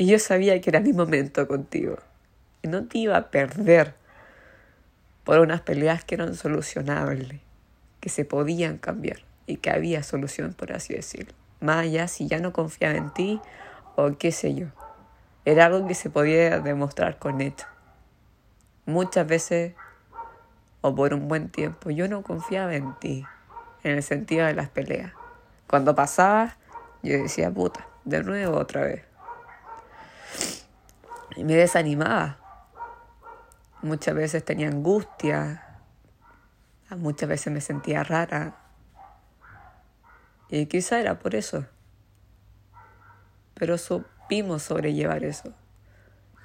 Y 0.00 0.06
yo 0.06 0.20
sabía 0.20 0.60
que 0.60 0.70
era 0.70 0.78
mi 0.78 0.92
momento 0.92 1.48
contigo. 1.48 1.96
Y 2.62 2.68
no 2.68 2.86
te 2.86 2.98
iba 2.98 3.16
a 3.16 3.30
perder 3.32 3.94
por 5.24 5.40
unas 5.40 5.60
peleas 5.60 6.04
que 6.04 6.14
eran 6.14 6.36
solucionables, 6.36 7.40
que 8.00 8.08
se 8.08 8.24
podían 8.24 8.78
cambiar 8.78 9.18
y 9.46 9.56
que 9.56 9.70
había 9.70 10.04
solución, 10.04 10.54
por 10.54 10.72
así 10.72 10.94
decirlo. 10.94 11.34
Más 11.60 11.78
allá 11.78 12.06
si 12.06 12.28
ya 12.28 12.38
no 12.38 12.52
confiaba 12.52 12.96
en 12.96 13.12
ti 13.12 13.40
o 13.96 14.16
qué 14.16 14.30
sé 14.30 14.54
yo. 14.54 14.68
Era 15.44 15.66
algo 15.66 15.88
que 15.88 15.94
se 15.96 16.10
podía 16.10 16.60
demostrar 16.60 17.18
con 17.18 17.40
hecho. 17.40 17.66
Muchas 18.86 19.26
veces, 19.26 19.74
o 20.80 20.94
por 20.94 21.12
un 21.12 21.26
buen 21.26 21.48
tiempo, 21.48 21.90
yo 21.90 22.06
no 22.06 22.22
confiaba 22.22 22.76
en 22.76 22.94
ti, 23.00 23.24
en 23.82 23.96
el 23.96 24.04
sentido 24.04 24.46
de 24.46 24.54
las 24.54 24.68
peleas. 24.68 25.12
Cuando 25.66 25.96
pasaba, 25.96 26.56
yo 27.02 27.20
decía, 27.20 27.50
puta, 27.50 27.84
de 28.04 28.22
nuevo 28.22 28.56
otra 28.56 28.82
vez. 28.82 29.08
Y 31.36 31.44
me 31.44 31.54
desanimaba 31.54 32.38
Muchas 33.80 34.12
veces 34.16 34.44
tenía 34.44 34.66
angustia, 34.66 35.64
muchas 36.90 37.28
veces 37.28 37.52
me 37.52 37.60
sentía 37.60 38.02
rara. 38.02 38.56
Y 40.48 40.66
quizá 40.66 40.98
era 40.98 41.20
por 41.20 41.36
eso. 41.36 41.64
Pero 43.54 43.78
supimos 43.78 44.64
sobrellevar 44.64 45.22
eso. 45.22 45.54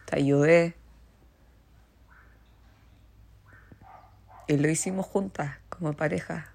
Te 0.05 0.17
ayudé. 0.17 0.75
Y 4.47 4.57
lo 4.57 4.69
hicimos 4.69 5.07
juntas, 5.07 5.57
como 5.69 5.93
pareja. 5.93 6.51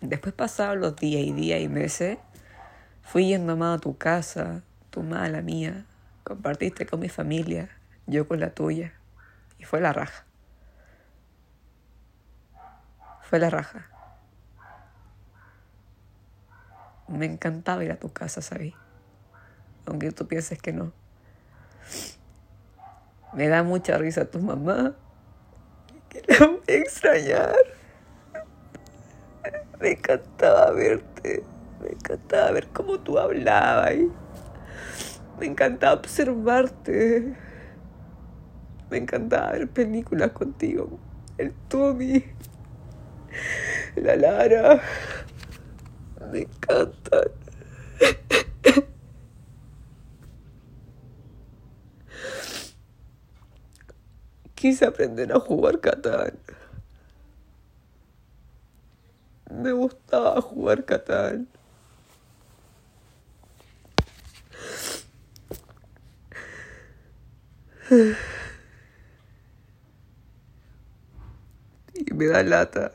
Después 0.00 0.32
pasaron 0.32 0.80
los 0.80 0.94
días 0.94 1.22
y 1.22 1.32
días 1.32 1.60
y 1.60 1.68
meses. 1.68 2.18
Fui 3.02 3.26
yendo 3.26 3.56
más 3.56 3.78
a 3.78 3.80
tu 3.80 3.98
casa, 3.98 4.62
tu 4.94 5.02
más 5.02 5.22
a 5.22 5.28
la 5.28 5.42
mía. 5.42 5.84
Compartiste 6.22 6.86
con 6.86 7.00
mi 7.00 7.08
familia, 7.08 7.68
yo 8.06 8.28
con 8.28 8.38
la 8.38 8.50
tuya. 8.50 8.94
Y 9.58 9.64
fue 9.64 9.80
la 9.80 9.92
raja. 9.92 10.24
Fue 13.22 13.40
la 13.40 13.50
raja. 13.50 13.88
Me 17.08 17.26
encantaba 17.26 17.84
ir 17.84 17.90
a 17.90 17.96
tu 17.96 18.12
casa, 18.12 18.40
¿sabí? 18.40 18.72
Aunque 19.86 20.12
tú 20.12 20.28
pienses 20.28 20.62
que 20.62 20.72
no. 20.72 20.92
Me 23.32 23.48
da 23.48 23.64
mucha 23.64 23.98
risa 23.98 24.30
tu 24.30 24.38
mamá. 24.38 24.94
Que 26.08 26.22
la 26.28 26.46
voy 26.46 26.60
a 26.68 26.72
extrañar. 26.72 27.56
Me 29.80 29.90
encantaba 29.90 30.70
verte. 30.70 31.42
Me 31.80 31.88
encantaba 31.88 32.52
ver 32.52 32.68
cómo 32.68 33.00
tú 33.00 33.18
hablabas. 33.18 33.94
Me 35.38 35.46
encantaba 35.46 35.94
observarte. 35.94 37.34
Me 38.90 38.98
encantaba 38.98 39.52
ver 39.52 39.68
películas 39.68 40.30
contigo. 40.32 40.98
El 41.38 41.52
Tommy. 41.68 42.24
La 43.96 44.16
Lara. 44.16 44.80
Me 46.30 46.40
encantan. 46.40 47.30
Quise 54.54 54.86
aprender 54.86 55.32
a 55.32 55.40
jugar 55.40 55.80
Catán. 55.80 56.38
Me 59.50 59.72
gustaba 59.72 60.40
jugar 60.40 60.84
Catán. 60.84 61.48
Y 71.94 72.12
me 72.14 72.26
da 72.26 72.42
lata, 72.42 72.92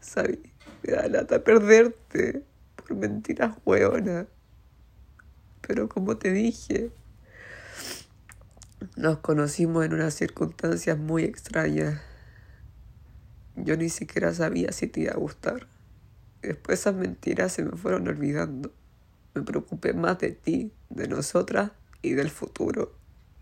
¿sabes? 0.00 0.38
Me 0.82 0.92
da 0.92 1.08
lata 1.08 1.42
perderte 1.44 2.44
por 2.76 2.94
mentiras 2.96 3.56
hueonas. 3.64 4.26
Pero 5.66 5.88
como 5.88 6.16
te 6.18 6.32
dije, 6.32 6.90
Nos 8.96 9.18
conocimos 9.18 9.84
en 9.84 9.94
unas 9.94 10.14
circunstancias 10.14 10.98
muy 10.98 11.24
extrañas. 11.24 12.00
Yo 13.56 13.76
ni 13.76 13.88
siquiera 13.90 14.32
sabía 14.32 14.72
si 14.72 14.86
te 14.86 15.00
iba 15.02 15.12
a 15.12 15.16
gustar. 15.16 15.66
Después 16.42 16.80
esas 16.80 16.94
mentiras 16.94 17.52
se 17.52 17.64
me 17.64 17.76
fueron 17.76 18.08
olvidando. 18.08 18.72
Me 19.34 19.42
preocupé 19.42 19.92
más 19.92 20.18
de 20.18 20.32
ti, 20.32 20.72
de 20.90 21.08
nosotras 21.08 21.72
y 22.02 22.12
del 22.14 22.30
futuro, 22.30 22.94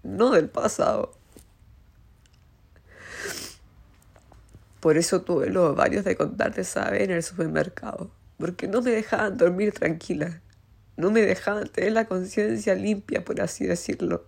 no 0.05 0.31
del 0.31 0.49
pasado. 0.49 1.13
Por 4.81 4.99
eso 4.99 5.23
tuve 5.23 5.49
los 5.49 5.71
ovarios 5.71 6.05
de 6.05 6.15
contarte 6.15 6.61
esa 6.61 6.91
vez 6.91 7.03
en 7.05 7.11
el 7.13 7.23
supermercado, 7.23 8.11
porque 8.39 8.69
no 8.69 8.83
me 8.83 8.91
dejaban 8.91 9.39
dormir 9.39 9.73
tranquila, 9.73 10.43
no 10.97 11.11
me 11.11 11.23
dejaban 11.23 11.69
tener 11.69 11.93
la 11.93 12.05
conciencia 12.05 12.75
limpia, 12.75 13.25
por 13.25 13.41
así 13.41 13.67
decirlo. 13.67 14.27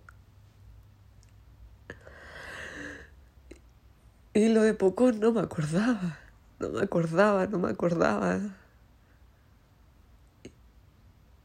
Y 4.33 4.49
lo 4.49 4.63
de 4.63 4.73
poco 4.73 5.11
no 5.11 5.31
me 5.31 5.41
acordaba, 5.41 6.19
no 6.59 6.69
me 6.69 6.81
acordaba, 6.81 7.45
no 7.47 7.59
me 7.59 7.69
acordaba. 7.69 8.39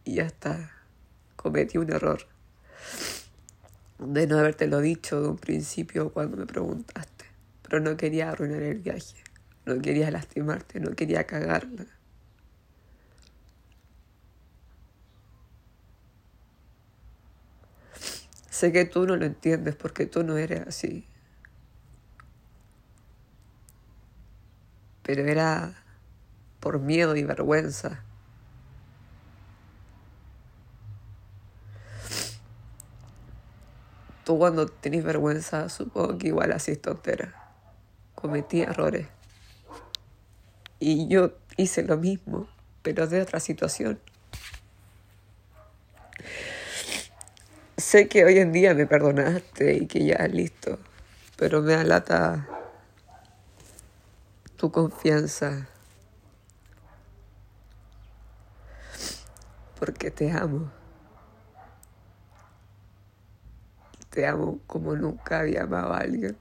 Y 0.05 0.21
hasta 0.21 0.73
cometí 1.37 1.79
un 1.79 1.91
error 1.93 2.27
de 4.07 4.27
no 4.27 4.39
habértelo 4.39 4.81
dicho 4.81 5.21
de 5.21 5.29
un 5.29 5.39
principio 5.39 6.13
cuando 6.13 6.37
me 6.37 6.47
preguntaste 6.47 7.33
pero 7.73 7.83
no 7.83 7.97
quería 7.97 8.31
arruinar 8.31 8.61
el 8.61 8.81
viaje, 8.81 9.25
no 9.65 9.81
quería 9.81 10.11
lastimarte, 10.11 10.79
no 10.79 10.95
quería 10.95 11.25
cagarla. 11.25 11.87
Sé 18.51 18.73
que 18.73 18.85
tú 18.85 19.07
no 19.07 19.17
lo 19.17 19.25
entiendes 19.25 19.75
porque 19.75 20.05
tú 20.05 20.23
no 20.23 20.37
eres 20.37 20.67
así. 20.67 21.07
Pero 25.03 25.23
era 25.23 25.73
por 26.61 26.79
miedo 26.79 27.17
y 27.17 27.25
vergüenza. 27.25 28.05
Tú 34.25 34.39
cuando 34.39 34.67
tenés 34.67 35.05
vergüenza 35.05 35.69
supongo 35.69 36.19
que 36.19 36.29
igual 36.29 36.53
así 36.53 36.77
tontera 36.77 37.43
cometí 38.23 38.63
errores. 38.63 39.09
Y 40.79 41.09
yo 41.09 41.33
hice 41.57 41.83
lo 41.83 41.97
mismo, 41.97 42.49
pero 42.83 43.09
de 43.09 43.21
otra 43.21 43.41
situación. 43.41 44.01
Sé 47.77 48.09
que 48.09 48.25
hoy 48.25 48.39
en 48.39 48.53
día 48.53 48.75
me 48.75 48.87
perdonaste 48.87 49.75
y 49.75 49.87
que 49.87 50.05
ya 50.05 50.15
es 50.15 50.33
listo, 50.33 50.79
pero 51.37 51.63
me 51.63 51.75
alata 51.75 52.47
tu 54.57 54.71
confianza. 54.71 55.67
Porque 59.81 60.13
te 60.13 60.31
amo. 60.31 60.71
Te 64.13 64.27
amo 64.27 64.61
como 64.67 64.95
nunca 64.95 65.41
había 65.41 65.63
amado 65.63 65.95
a 65.95 65.99
alguien. 65.99 66.37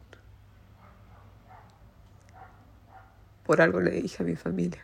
Por 3.45 3.61
algo 3.61 3.79
le 3.79 3.91
dije 3.91 4.23
a 4.23 4.25
mi 4.25 4.35
familia. 4.35 4.83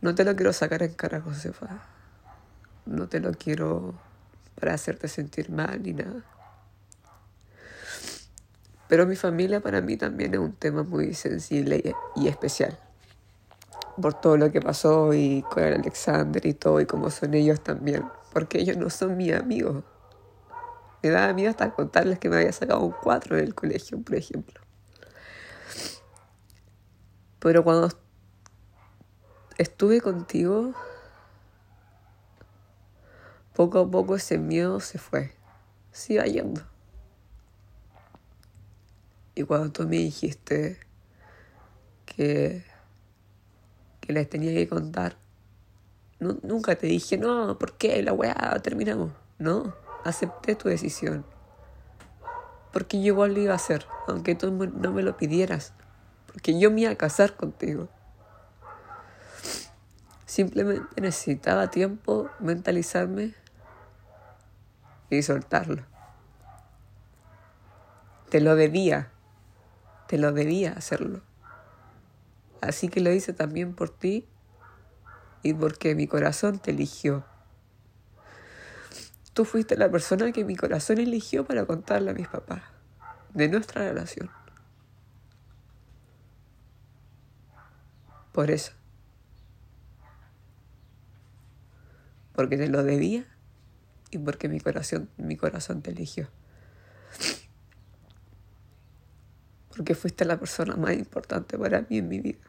No 0.00 0.16
te 0.16 0.24
lo 0.24 0.34
quiero 0.34 0.52
sacar 0.52 0.82
en 0.82 0.94
cara, 0.94 1.20
Josefa. 1.20 1.68
No 2.86 3.08
te 3.08 3.20
lo 3.20 3.32
quiero 3.32 3.94
para 4.58 4.74
hacerte 4.74 5.06
sentir 5.06 5.48
mal 5.48 5.80
ni 5.80 5.92
nada. 5.92 6.24
Pero 8.88 9.06
mi 9.06 9.14
familia 9.14 9.60
para 9.60 9.80
mí 9.80 9.96
también 9.96 10.34
es 10.34 10.40
un 10.40 10.54
tema 10.54 10.82
muy 10.82 11.14
sensible 11.14 11.94
y, 12.16 12.26
especial. 12.26 12.76
Por 14.00 14.14
todo 14.14 14.36
lo 14.36 14.50
que 14.50 14.60
pasó 14.60 15.14
y 15.14 15.42
con 15.42 15.62
Alexander 15.62 16.44
y 16.44 16.54
todo 16.54 16.80
y 16.80 16.86
como 16.86 17.10
son 17.10 17.34
ellos 17.34 17.62
también. 17.62 18.02
Porque 18.32 18.58
ellos 18.58 18.76
no 18.76 18.90
son 18.90 19.16
mis 19.16 19.34
amigos. 19.34 19.84
Me 21.02 21.10
daba 21.10 21.32
miedo 21.32 21.50
hasta 21.50 21.72
contarles 21.72 22.18
que 22.18 22.28
me 22.28 22.36
había 22.36 22.52
sacado 22.52 22.80
un 22.80 22.92
4 23.02 23.36
en 23.36 23.44
el 23.44 23.54
colegio, 23.54 24.00
por 24.00 24.14
ejemplo. 24.14 24.60
Pero 27.40 27.64
cuando 27.64 27.88
estuve 29.58 30.00
contigo, 30.00 30.74
poco 33.52 33.80
a 33.80 33.90
poco 33.90 34.14
ese 34.14 34.38
miedo 34.38 34.78
se 34.78 34.98
fue, 34.98 35.32
se 35.90 36.14
iba 36.14 36.24
yendo. 36.24 36.62
Y 39.34 39.42
cuando 39.42 39.72
tú 39.72 39.88
me 39.88 39.96
dijiste 39.96 40.78
que, 42.06 42.64
que 44.00 44.12
les 44.12 44.28
tenía 44.28 44.52
que 44.52 44.68
contar, 44.68 45.16
nunca 46.20 46.76
te 46.76 46.86
dije, 46.86 47.18
no, 47.18 47.58
¿por 47.58 47.76
qué? 47.76 48.02
La 48.02 48.12
weá, 48.12 48.60
terminamos. 48.62 49.10
No, 49.38 49.74
acepté 50.04 50.54
tu 50.54 50.68
decisión. 50.68 51.24
Porque 52.72 52.98
yo 53.00 53.08
igual 53.08 53.34
lo 53.34 53.40
iba 53.40 53.52
a 53.52 53.56
hacer, 53.56 53.86
aunque 54.06 54.34
tú 54.34 54.50
no 54.50 54.92
me 54.92 55.02
lo 55.02 55.16
pidieras 55.16 55.74
porque 56.32 56.58
yo 56.58 56.70
me 56.70 56.82
iba 56.82 56.90
a 56.90 56.96
casar 56.96 57.36
contigo. 57.36 57.88
Simplemente 60.24 61.00
necesitaba 61.00 61.70
tiempo, 61.70 62.30
mentalizarme 62.40 63.34
y 65.10 65.22
soltarlo. 65.22 65.84
Te 68.30 68.40
lo 68.40 68.56
debía, 68.56 69.10
te 70.08 70.16
lo 70.16 70.32
debía 70.32 70.72
hacerlo. 70.72 71.20
Así 72.62 72.88
que 72.88 73.00
lo 73.00 73.12
hice 73.12 73.34
también 73.34 73.74
por 73.74 73.90
ti 73.90 74.26
y 75.42 75.52
porque 75.52 75.94
mi 75.94 76.06
corazón 76.06 76.60
te 76.60 76.70
eligió. 76.70 77.24
Tú 79.32 79.44
fuiste 79.44 79.76
la 79.76 79.90
persona 79.90 80.30
que 80.32 80.44
mi 80.44 80.56
corazón 80.56 80.98
eligió 80.98 81.46
para 81.46 81.64
contarle 81.64 82.10
a 82.10 82.14
mis 82.14 82.28
papás 82.28 82.62
de 83.32 83.48
nuestra 83.48 83.82
relación. 83.88 84.30
Por 88.32 88.50
eso. 88.50 88.72
Porque 92.34 92.56
te 92.56 92.68
lo 92.68 92.82
debía 92.82 93.26
y 94.10 94.18
porque 94.18 94.48
mi 94.48 94.60
corazón, 94.60 95.08
mi 95.16 95.36
corazón 95.36 95.82
te 95.82 95.90
eligió. 95.90 96.28
Porque 99.74 99.94
fuiste 99.94 100.24
la 100.26 100.38
persona 100.38 100.76
más 100.76 100.92
importante 100.92 101.58
para 101.58 101.82
mí 101.82 101.98
en 101.98 102.08
mi 102.08 102.20
vida. 102.20 102.40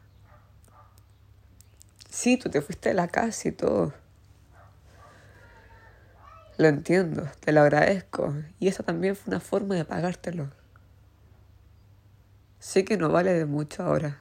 Sí, 2.10 2.36
tú 2.36 2.50
te 2.50 2.60
fuiste 2.60 2.90
de 2.90 2.94
la 2.94 3.08
casa 3.08 3.48
y 3.48 3.52
todo. 3.52 4.03
Lo 6.56 6.68
entiendo, 6.68 7.28
te 7.40 7.52
lo 7.52 7.62
agradezco. 7.62 8.32
Y 8.60 8.68
esa 8.68 8.82
también 8.82 9.16
fue 9.16 9.32
una 9.32 9.40
forma 9.40 9.74
de 9.74 9.84
pagártelo. 9.84 10.50
Sé 12.60 12.84
que 12.84 12.96
no 12.96 13.08
vale 13.08 13.32
de 13.32 13.44
mucho 13.44 13.82
ahora. 13.82 14.20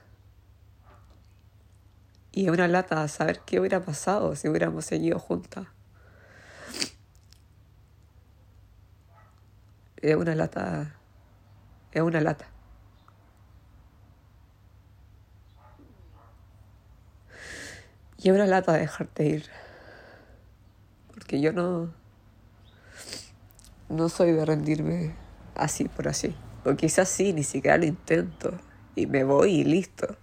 Y 2.32 2.46
es 2.46 2.52
una 2.52 2.68
lata 2.68 3.08
saber 3.08 3.42
qué 3.46 3.60
hubiera 3.60 3.82
pasado 3.82 4.36
si 4.36 4.50
hubiéramos 4.50 4.86
seguido 4.86 5.20
juntas. 5.20 5.68
Es 9.98 10.16
una 10.16 10.34
lata. 10.34 10.96
Es 11.92 12.02
una 12.02 12.20
lata. 12.20 12.48
Y 18.18 18.30
es 18.30 18.36
una 18.36 18.48
lata 18.48 18.74
dejarte 18.74 19.26
ir. 19.26 19.46
Porque 21.14 21.40
yo 21.40 21.54
no. 21.54 22.03
No 23.94 24.10
soy 24.10 24.32
de 24.32 24.44
rendirme 24.44 25.14
así 25.54 25.88
por 25.88 26.08
así. 26.08 26.36
O 26.66 26.76
quizás 26.76 27.08
sí, 27.10 27.32
ni 27.32 27.44
siquiera 27.44 27.78
lo 27.78 27.86
intento. 27.86 28.60
Y 28.96 29.06
me 29.06 29.24
voy 29.24 29.58
y 29.58 29.64
listo. 29.64 30.18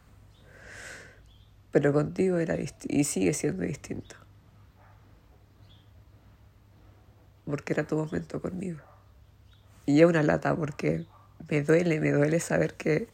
Pero 1.70 1.92
contigo 1.92 2.38
era 2.38 2.56
y 2.88 3.04
sigue 3.04 3.32
siendo 3.32 3.62
distinto. 3.62 4.16
Porque 7.44 7.72
era 7.74 7.86
tu 7.86 7.96
momento 7.96 8.42
conmigo. 8.42 8.80
Y 9.86 10.00
es 10.00 10.06
una 10.06 10.24
lata 10.24 10.56
porque 10.56 11.06
me 11.48 11.62
duele, 11.62 12.00
me 12.00 12.10
duele 12.10 12.40
saber 12.40 12.74
que, 12.74 13.06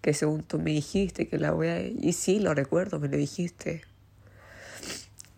que 0.00 0.12
según 0.12 0.42
tú 0.42 0.58
me 0.58 0.72
dijiste 0.72 1.28
que 1.28 1.38
la 1.38 1.52
voy 1.52 1.68
a... 1.68 1.80
Y 1.80 2.14
sí, 2.14 2.40
lo 2.40 2.52
recuerdo, 2.52 2.98
me 2.98 3.06
lo 3.06 3.16
dijiste. 3.16 3.82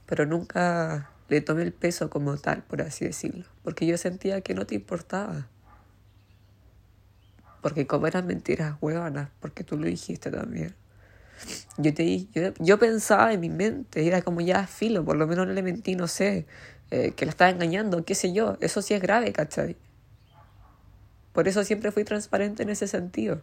Pero 0.07 0.25
nunca 0.25 1.11
le 1.29 1.41
tomé 1.41 1.63
el 1.63 1.73
peso 1.73 2.11
como 2.11 2.37
tal, 2.37 2.63
por 2.63 2.83
así 2.83 3.05
decirlo. 3.05 3.45
Porque 3.63 3.87
yo 3.87 3.99
sentía 3.99 4.41
que 4.41 4.55
no 4.55 4.67
te 4.67 4.75
importaba. 4.75 5.49
Porque 7.63 7.87
como 7.87 8.07
eran 8.07 8.27
mentiras 8.27 8.77
huevanas, 8.81 9.31
porque 9.41 9.65
tú 9.65 9.77
lo 9.77 9.87
dijiste 9.87 10.31
también. 10.31 10.75
Yo, 11.79 11.93
te, 11.93 12.27
yo, 12.27 12.55
yo 12.59 12.79
pensaba 12.79 13.33
en 13.33 13.41
mi 13.41 13.51
mente, 13.51 14.07
era 14.07 14.23
como 14.23 14.41
ya 14.41 14.67
filo, 14.67 15.05
por 15.05 15.17
lo 15.17 15.27
menos 15.27 15.47
no 15.47 15.53
le 15.53 15.63
mentí, 15.63 15.97
no 15.97 16.07
sé, 16.07 16.47
eh, 16.91 17.13
que 17.17 17.27
la 17.27 17.31
estaba 17.31 17.51
engañando, 17.51 18.05
qué 18.05 18.15
sé 18.15 18.33
yo. 18.33 18.57
Eso 18.61 18.83
sí 18.83 18.95
es 18.95 19.03
grave, 19.03 19.33
¿cachai? 19.33 19.77
Por 21.33 21.49
eso 21.49 21.65
siempre 21.65 21.91
fui 21.91 22.05
transparente 22.05 22.63
en 22.63 22.71
ese 22.71 22.87
sentido. 22.87 23.43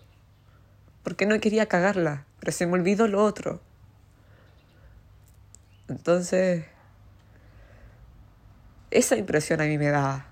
Porque 1.04 1.26
no 1.26 1.40
quería 1.40 1.68
cagarla, 1.68 2.26
pero 2.40 2.52
se 2.52 2.66
me 2.66 2.74
olvidó 2.74 3.08
lo 3.08 3.24
otro. 3.24 3.62
Entonces, 5.90 6.66
esa 8.94 9.16
impresión 9.16 9.60
a 9.60 9.66
mí 9.66 9.78
me 9.78 9.90
da. 9.90 10.26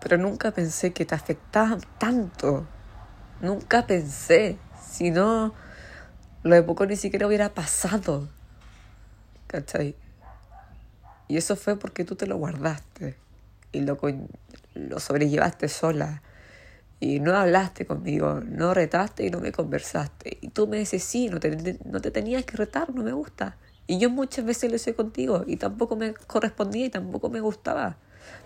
Pero 0.00 0.18
nunca 0.18 0.50
pensé 0.50 0.92
que 0.92 1.04
te 1.06 1.14
afectaba 1.14 1.78
tanto. 1.98 2.66
Nunca 3.40 3.86
pensé. 3.86 4.58
Si 4.90 5.10
no, 5.10 5.54
lo 6.42 6.54
de 6.54 6.62
poco 6.64 6.84
ni 6.86 6.96
siquiera 6.96 7.28
hubiera 7.28 7.54
pasado. 7.54 8.28
¿Cachai? 9.46 9.94
Y 11.28 11.36
eso 11.36 11.54
fue 11.54 11.78
porque 11.78 12.04
tú 12.04 12.16
te 12.16 12.26
lo 12.26 12.36
guardaste 12.36 13.16
y 13.70 13.82
lo, 13.82 13.98
lo 14.74 15.00
sobrellevaste 15.00 15.68
sola. 15.68 16.22
Y 16.98 17.20
no 17.20 17.36
hablaste 17.36 17.86
conmigo, 17.86 18.40
no 18.44 18.74
retaste 18.74 19.24
y 19.24 19.30
no 19.30 19.40
me 19.40 19.52
conversaste. 19.52 20.38
Y 20.40 20.48
tú 20.48 20.66
me 20.66 20.78
dices, 20.78 21.02
sí, 21.02 21.28
no 21.28 21.40
te, 21.40 21.78
no 21.84 22.00
te 22.00 22.10
tenías 22.10 22.44
que 22.44 22.56
retar, 22.56 22.94
no 22.94 23.02
me 23.02 23.12
gusta. 23.12 23.56
Y 23.86 23.98
yo 23.98 24.10
muchas 24.10 24.44
veces 24.44 24.70
lo 24.70 24.76
hice 24.76 24.94
contigo 24.94 25.44
y 25.46 25.56
tampoco 25.56 25.96
me 25.96 26.14
correspondía 26.14 26.86
y 26.86 26.90
tampoco 26.90 27.28
me 27.30 27.40
gustaba. 27.40 27.96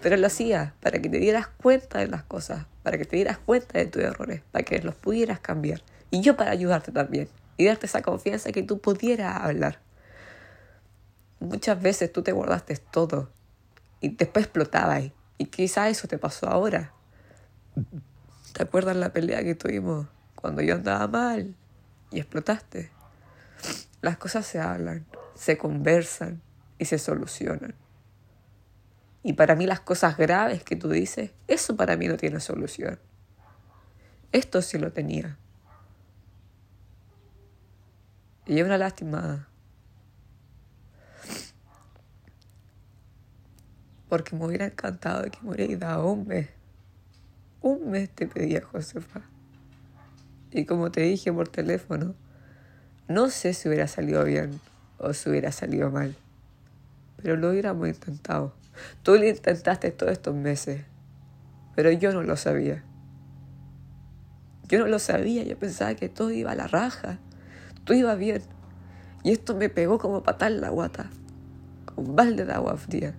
Pero 0.02 0.16
lo 0.16 0.26
hacía 0.26 0.74
para 0.80 1.00
que 1.00 1.08
te 1.08 1.18
dieras 1.18 1.48
cuenta 1.48 1.98
de 1.98 2.08
las 2.08 2.22
cosas, 2.22 2.66
para 2.82 2.98
que 2.98 3.04
te 3.04 3.16
dieras 3.16 3.38
cuenta 3.38 3.78
de 3.78 3.86
tus 3.86 4.02
errores, 4.02 4.42
para 4.50 4.64
que 4.64 4.80
los 4.80 4.94
pudieras 4.94 5.40
cambiar. 5.40 5.82
Y 6.10 6.20
yo 6.20 6.36
para 6.36 6.50
ayudarte 6.50 6.92
también 6.92 7.28
y 7.56 7.66
darte 7.66 7.86
esa 7.86 8.02
confianza 8.02 8.52
que 8.52 8.62
tú 8.62 8.78
pudieras 8.78 9.36
hablar. 9.42 9.80
Muchas 11.40 11.80
veces 11.80 12.12
tú 12.12 12.22
te 12.22 12.32
guardaste 12.32 12.76
todo 12.76 13.30
y 14.00 14.08
después 14.10 14.46
explotabas. 14.46 15.04
Y 15.38 15.46
quizá 15.46 15.88
eso 15.88 16.08
te 16.08 16.18
pasó 16.18 16.48
ahora. 16.48 16.92
¿Te 18.52 18.62
acuerdas 18.62 18.96
la 18.96 19.12
pelea 19.12 19.44
que 19.44 19.54
tuvimos 19.54 20.06
cuando 20.34 20.62
yo 20.62 20.74
andaba 20.74 21.06
mal 21.08 21.54
y 22.10 22.20
explotaste? 22.20 22.90
Las 24.00 24.16
cosas 24.16 24.46
se 24.46 24.60
hablan, 24.60 25.04
se 25.36 25.58
conversan 25.58 26.42
y 26.78 26.86
se 26.86 26.98
solucionan. 26.98 27.74
Y 29.22 29.34
para 29.34 29.54
mí 29.54 29.66
las 29.66 29.80
cosas 29.80 30.16
graves 30.16 30.64
que 30.64 30.76
tú 30.76 30.88
dices, 30.88 31.32
eso 31.46 31.76
para 31.76 31.96
mí 31.96 32.08
no 32.08 32.16
tiene 32.16 32.40
solución. 32.40 32.98
Esto 34.32 34.62
sí 34.62 34.78
lo 34.78 34.92
tenía. 34.92 35.38
Y 38.46 38.58
es 38.60 38.64
una 38.64 38.78
lástima 38.78 39.48
porque 44.08 44.36
me 44.36 44.46
hubiera 44.46 44.66
encantado 44.66 45.24
que 45.30 45.38
me 45.42 45.50
hubiera 45.50 45.76
dado 45.76 46.12
un 46.12 46.28
mes. 46.28 46.48
Un 47.60 47.90
mes 47.90 48.08
te 48.10 48.28
pedía 48.28 48.62
Josefa. 48.62 49.22
Y 50.52 50.64
como 50.64 50.92
te 50.92 51.00
dije 51.00 51.32
por 51.32 51.48
teléfono, 51.48 52.14
no 53.08 53.28
sé 53.28 53.52
si 53.54 53.68
hubiera 53.68 53.88
salido 53.88 54.24
bien 54.24 54.60
o 54.98 55.12
si 55.12 55.30
hubiera 55.30 55.52
salido 55.52 55.90
mal, 55.90 56.16
pero 57.22 57.36
lo 57.36 57.50
hubiéramos 57.50 57.88
intentado. 57.88 58.54
Tú 59.02 59.14
lo 59.16 59.26
intentaste 59.26 59.90
todos 59.90 60.12
estos 60.12 60.34
meses, 60.34 60.82
pero 61.74 61.90
yo 61.90 62.12
no 62.12 62.22
lo 62.22 62.36
sabía. 62.36 62.84
Yo 64.68 64.78
no 64.80 64.86
lo 64.86 64.98
sabía, 64.98 65.44
yo 65.44 65.56
pensaba 65.58 65.94
que 65.94 66.08
todo 66.08 66.30
iba 66.30 66.52
a 66.52 66.56
la 66.56 66.66
raja, 66.66 67.18
todo 67.84 67.96
iba 67.96 68.14
bien. 68.16 68.42
Y 69.22 69.32
esto 69.32 69.54
me 69.54 69.68
pegó 69.68 69.98
como 69.98 70.22
patar 70.22 70.52
la 70.52 70.70
guata, 70.70 71.10
con 71.84 72.10
un 72.10 72.16
balde 72.16 72.44
de 72.44 72.52
agua 72.52 72.76
fría. 72.76 73.14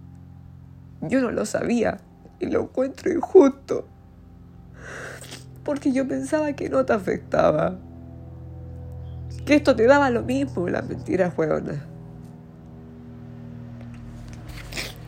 Yo 1.01 1.21
no 1.21 1.31
lo 1.31 1.45
sabía 1.45 1.99
y 2.39 2.47
lo 2.47 2.61
encuentro 2.63 3.11
injusto. 3.11 3.87
Porque 5.63 5.91
yo 5.91 6.07
pensaba 6.07 6.53
que 6.53 6.69
no 6.69 6.85
te 6.85 6.93
afectaba. 6.93 7.77
Que 9.45 9.55
esto 9.55 9.75
te 9.75 9.85
daba 9.85 10.09
lo 10.09 10.23
mismo, 10.23 10.67
la 10.67 10.81
mentira 10.81 11.33
huevona. 11.35 11.85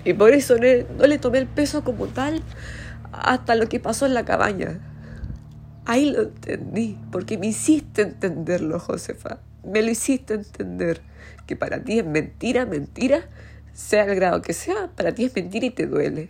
Y 0.05 0.13
por 0.13 0.33
eso 0.33 0.55
no, 0.55 1.07
le 1.07 1.17
tomé 1.19 1.39
el 1.39 1.47
peso 1.47 1.83
como 1.83 2.07
tal 2.07 2.41
hasta 3.11 3.55
lo 3.55 3.67
que 3.67 3.79
pasó 3.79 4.05
en 4.05 4.13
la 4.13 4.25
cabaña. 4.25 4.79
Ahí 5.85 6.11
lo 6.11 6.21
entendí, 6.21 6.97
porque 7.11 7.37
me 7.37 7.47
hiciste 7.47 8.03
entenderlo, 8.03 8.79
Josefa. 8.79 9.39
Me 9.63 9.81
lo 9.81 9.89
hiciste 9.89 10.35
entender. 10.35 11.01
Que 11.47 11.55
para 11.55 11.83
ti 11.83 11.99
es 11.99 12.05
mentira, 12.05 12.65
mentira, 12.65 13.27
sea 13.73 14.05
el 14.05 14.15
grado 14.15 14.41
que 14.41 14.53
sea, 14.53 14.89
para 14.95 15.13
ti 15.13 15.25
es 15.25 15.35
mentira 15.35 15.65
y 15.65 15.71
te 15.71 15.87
duele. 15.87 16.29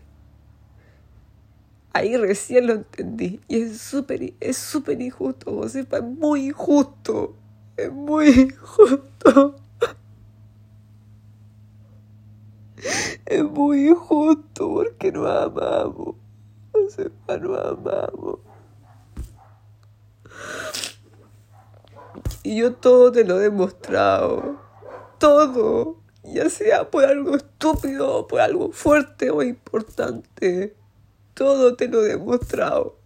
Ahí 1.93 2.15
recién 2.17 2.67
lo 2.67 2.73
entendí. 2.73 3.39
Y 3.47 3.62
es 3.62 3.82
súper 3.82 4.34
es 4.39 4.58
súper 4.58 5.02
injusto, 5.02 5.52
Josefa. 5.54 5.97
Es 5.97 6.04
muy 6.04 6.47
injusto. 6.47 7.36
Es 7.79 7.91
muy 7.93 8.27
injusto. 8.27 9.55
Es 13.25 13.43
muy 13.43 13.87
injusto 13.87 14.69
porque 14.69 15.13
no 15.13 15.25
amamos. 15.25 16.15
Josefa, 16.73 17.37
no 17.37 17.55
amamos. 17.55 18.39
Y 22.43 22.57
yo 22.57 22.73
todo 22.73 23.13
te 23.13 23.23
lo 23.23 23.39
he 23.39 23.43
demostrado. 23.43 24.59
Todo 25.17 26.01
ya 26.23 26.49
sea 26.49 26.89
por 26.89 27.05
algo 27.05 27.37
estúpido, 27.37 28.27
por 28.27 28.41
algo 28.41 28.71
fuerte 28.73 29.29
o 29.31 29.41
importante. 29.41 30.75
Todo 31.33 31.77
te 31.77 31.87
lo 31.87 32.03
he 32.03 32.09
demostrado. 32.09 32.97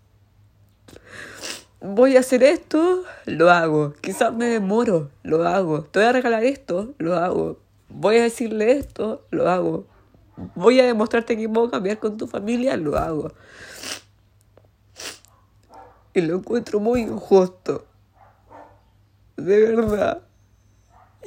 Voy 1.86 2.15
a 2.15 2.22
hacer 2.22 2.43
esto, 2.43 3.04
lo 3.26 3.52
hago. 3.52 3.93
Quizás 4.00 4.34
me 4.34 4.46
demoro, 4.46 5.12
lo 5.22 5.46
hago. 5.46 5.84
Te 5.84 6.00
voy 6.00 6.08
a 6.08 6.13
regalar 6.13 6.46
esto, 6.46 6.93
lo 6.98 7.17
hago. 7.17 7.60
Voy 7.89 8.19
a 8.19 8.24
decirle 8.24 8.72
esto, 8.72 9.28
lo 9.32 9.50
hago. 9.50 9.86
Voy 10.56 10.80
a 10.80 10.86
demostrarte 10.86 11.36
que 11.36 11.50
puedo 11.50 11.69
cambiar 11.69 12.00
con 12.00 12.15
tu 12.15 12.26
familia, 12.26 12.78
lo 12.78 12.98
hago. 12.98 13.34
Y 16.13 16.22
lo 16.22 16.38
encuentro 16.38 16.80
muy 16.80 17.02
injusto. 17.02 17.86
De 19.36 19.60
verdad. 19.65 20.22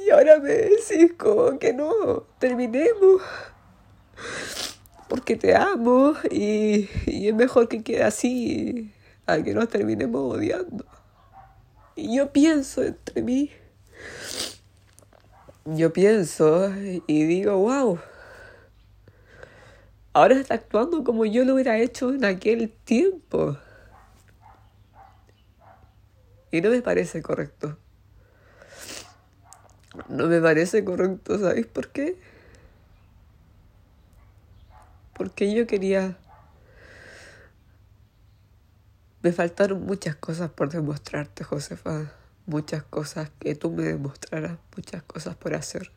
Y 0.03 0.09
ahora 0.09 0.39
me 0.39 0.53
decís 0.53 1.13
como 1.19 1.59
que 1.59 1.71
no, 1.71 2.23
terminemos. 2.39 3.21
Porque 5.07 5.35
te 5.35 5.55
amo 5.55 6.15
y, 6.31 6.89
y 7.05 7.27
es 7.27 7.35
mejor 7.35 7.67
que 7.67 7.83
quede 7.83 8.03
así 8.03 8.91
a 9.27 9.43
que 9.43 9.53
nos 9.53 9.67
terminemos 9.69 10.35
odiando. 10.35 10.85
Y 11.95 12.15
yo 12.15 12.31
pienso 12.31 12.83
entre 12.83 13.21
mí. 13.21 13.51
Yo 15.65 15.91
pienso 15.91 16.71
y 17.07 17.25
digo, 17.25 17.57
wow. 17.57 17.99
Ahora 20.13 20.35
está 20.35 20.55
actuando 20.55 21.03
como 21.03 21.25
yo 21.25 21.43
lo 21.43 21.55
hubiera 21.55 21.77
hecho 21.77 22.13
en 22.13 22.23
aquel 22.23 22.71
tiempo. 22.71 23.57
Y 26.51 26.61
no 26.61 26.69
me 26.69 26.81
parece 26.81 27.21
correcto. 27.21 27.77
No 30.07 30.27
me 30.27 30.39
parece 30.39 30.85
correcto, 30.85 31.37
¿sabéis 31.37 31.67
por 31.67 31.89
qué? 31.89 32.17
Porque 35.13 35.53
yo 35.53 35.67
quería... 35.67 36.17
Me 39.27 39.33
faltaron 39.33 39.85
muchas 39.85 40.15
cosas 40.15 40.49
por 40.51 40.69
demostrarte, 40.69 41.43
Josefa. 41.43 42.13
Muchas 42.45 42.83
cosas 42.83 43.29
que 43.39 43.55
tú 43.55 43.69
me 43.71 43.83
demostraras, 43.83 44.57
muchas 44.73 45.03
cosas 45.03 45.35
por 45.35 45.53
hacer. 45.53 45.91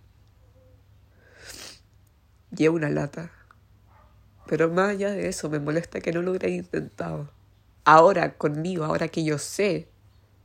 Llevo 2.50 2.74
una 2.74 2.90
lata. 2.90 3.30
Pero 4.48 4.68
más 4.68 4.88
allá 4.88 5.12
de 5.12 5.28
eso, 5.28 5.48
me 5.48 5.60
molesta 5.60 6.00
que 6.00 6.10
no 6.10 6.22
lo 6.22 6.32
hubiera 6.32 6.48
intentado. 6.48 7.30
Ahora 7.84 8.36
conmigo, 8.36 8.84
ahora 8.84 9.06
que 9.06 9.22
yo 9.22 9.38
sé, 9.38 9.86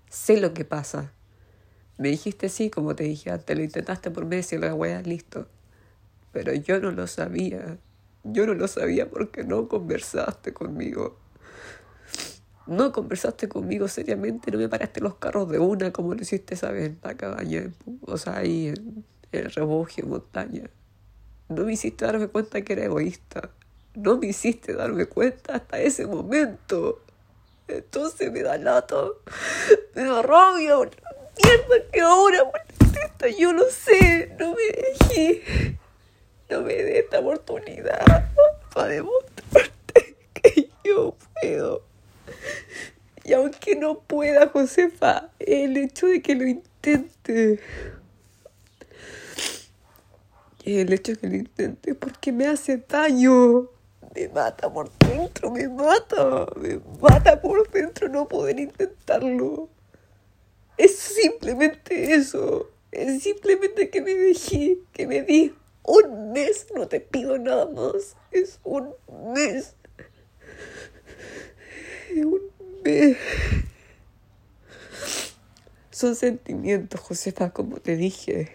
sé 0.08 0.40
lo 0.40 0.54
que 0.54 0.64
pasa. 0.64 1.12
Me 1.98 2.10
dijiste 2.10 2.50
sí, 2.50 2.70
como 2.70 2.96
te 2.96 3.06
dije 3.06 3.32
antes, 3.32 3.58
lo 3.58 3.64
intentaste 3.64 4.12
por 4.12 4.26
meses 4.26 4.54
y 4.54 4.58
lo 4.60 4.76
weas, 4.76 5.08
listo. 5.08 5.48
Pero 6.32 6.54
yo 6.54 6.80
no 6.80 6.92
lo 6.92 7.08
sabía. 7.08 7.80
Yo 8.24 8.46
no 8.46 8.54
lo 8.54 8.68
sabía 8.68 9.10
porque 9.10 9.44
no 9.44 9.68
conversaste 9.68 10.54
conmigo. 10.54 11.25
No 12.68 12.92
conversaste 12.92 13.48
conmigo 13.48 13.88
seriamente, 13.88 14.52
no 14.52 14.58
me 14.58 14.70
paraste 14.70 15.02
los 15.02 15.16
carros 15.16 15.50
de 15.50 15.60
una 15.60 15.92
como 15.92 16.14
lo 16.14 16.22
hiciste 16.22 16.56
esa 16.56 16.72
vez 16.72 16.88
en 16.88 17.00
la 17.04 17.16
cabaña, 17.16 17.72
o 18.02 18.18
sea, 18.18 18.38
ahí 18.38 18.68
en, 18.68 19.06
el 19.32 19.52
refugio, 19.52 20.04
en 20.04 20.10
montaña. 20.10 20.70
No 21.50 21.66
me 21.66 21.74
hiciste 21.74 22.06
darme 22.06 22.28
cuenta 22.28 22.62
que 22.62 22.74
era 22.74 22.86
egoísta. 22.86 23.52
No 23.94 24.18
me 24.18 24.28
hiciste 24.28 24.74
darme 24.74 25.06
cuenta 25.06 25.56
hasta 25.56 25.80
ese 25.80 26.08
momento. 26.08 27.02
Entonces 27.68 28.32
me 28.32 28.42
da 28.42 28.58
lato, 28.58 29.22
me 29.96 30.04
da 30.04 30.22
rabia, 30.22 30.76
mierda 30.76 31.92
que 31.92 32.02
ahora 32.02 32.52
yo 33.40 33.54
no 33.54 33.64
sé, 33.66 34.36
no 34.40 34.54
me 34.54 34.64
dejé, 34.64 35.78
no 36.50 36.62
me 36.62 36.74
dé 36.74 37.00
esta 37.00 37.20
oportunidad 37.20 38.30
para 38.74 38.90
demostrarte 38.90 40.16
que 40.34 40.70
yo 40.84 41.16
puedo. 41.42 41.95
Y 43.24 43.34
aunque 43.34 43.76
no 43.76 44.00
pueda, 44.00 44.50
Josefa, 44.50 45.32
el 45.40 45.78
hecho 45.78 46.08
de 46.08 46.22
que 46.22 46.36
lo 46.36 46.46
intente, 46.46 47.60
el 50.64 50.94
hecho 50.94 51.14
de 51.14 51.18
que 51.18 51.28
lo 51.28 51.36
intente 51.36 51.96
porque 51.96 52.32
me 52.32 52.48
hace 52.48 52.78
daño, 52.78 53.70
me 54.16 54.30
mata 54.30 54.72
por 54.72 54.92
dentro, 55.00 55.52
me 55.52 55.68
mata, 55.68 56.46
me 56.56 56.80
mata 57.02 57.42
por 57.42 57.70
dentro 57.72 58.08
no 58.10 58.28
poder 58.28 58.60
intentarlo. 58.60 59.70
Es 60.78 60.98
simplemente 60.98 62.14
eso. 62.14 62.70
Es 62.92 63.24
simplemente 63.24 63.90
que 63.90 64.02
me 64.02 64.14
dejé, 64.14 64.78
que 64.94 65.08
me 65.08 65.22
di 65.22 65.54
un 65.84 66.32
mes. 66.32 66.68
No 66.76 66.88
te 66.88 67.00
pido 67.00 67.38
nada 67.38 67.66
más. 67.66 68.16
Es 68.32 68.60
un 68.64 68.94
mes. 69.34 69.76
Un 72.24 72.42
mes. 72.84 73.18
Son 75.92 76.16
sentimientos, 76.16 77.00
Josefa, 77.02 77.52
como 77.52 77.78
te 77.78 77.96
dije. 77.96 78.52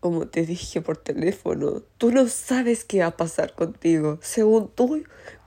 Como 0.00 0.26
te 0.28 0.44
dije 0.44 0.80
por 0.80 0.96
teléfono. 0.96 1.82
Tú 1.98 2.10
no 2.10 2.28
sabes 2.28 2.84
qué 2.84 3.00
va 3.00 3.06
a 3.06 3.16
pasar 3.16 3.54
contigo. 3.54 4.18
Según 4.22 4.70
tú, 4.74 5.02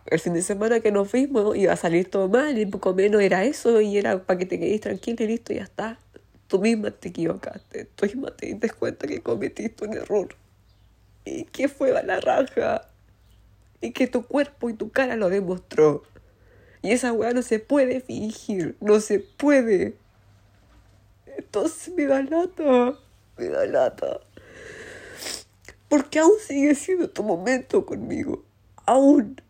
el 0.05 0.19
fin 0.19 0.33
de 0.33 0.41
semana 0.41 0.79
que 0.79 0.91
nos 0.91 1.11
vimos 1.11 1.55
iba 1.55 1.73
a 1.73 1.77
salir 1.77 2.09
todo 2.09 2.27
mal 2.27 2.57
y 2.57 2.65
poco 2.65 2.93
menos 2.93 3.21
era 3.21 3.43
eso 3.45 3.81
y 3.81 3.97
era 3.97 4.23
para 4.23 4.39
que 4.39 4.45
te 4.45 4.59
quedes 4.59 4.81
tranquilo 4.81 5.23
y 5.23 5.27
listo, 5.27 5.53
ya 5.53 5.63
está. 5.63 5.99
Tú 6.47 6.59
misma 6.59 6.91
te 6.91 7.09
equivocaste, 7.09 7.85
tú 7.95 8.05
misma 8.05 8.35
te 8.35 8.47
diste 8.47 8.69
cuenta 8.69 9.07
que 9.07 9.21
cometiste 9.21 9.85
un 9.85 9.93
error 9.93 10.35
y 11.25 11.45
que 11.45 11.67
fue 11.67 11.91
la 12.03 12.19
raja 12.19 12.89
y 13.83 13.91
que 13.91 14.07
tu 14.07 14.25
cuerpo 14.25 14.69
y 14.69 14.73
tu 14.73 14.91
cara 14.91 15.17
lo 15.17 15.29
demostró. 15.29 16.03
Y 16.81 16.91
esa 16.91 17.11
weá 17.11 17.33
no 17.33 17.41
se 17.41 17.59
puede 17.59 17.99
fingir, 17.99 18.77
no 18.79 19.01
se 19.01 19.19
puede. 19.19 19.97
Entonces 21.25 21.93
me 21.93 22.05
da 22.05 22.21
lata, 22.21 22.97
me 23.37 23.49
da 23.49 23.65
lata. 23.65 24.21
Porque 25.89 26.19
aún 26.19 26.31
sigue 26.47 26.73
siendo 26.75 27.09
tu 27.09 27.23
momento 27.23 27.85
conmigo. 27.85 28.45
Aún. 28.85 29.41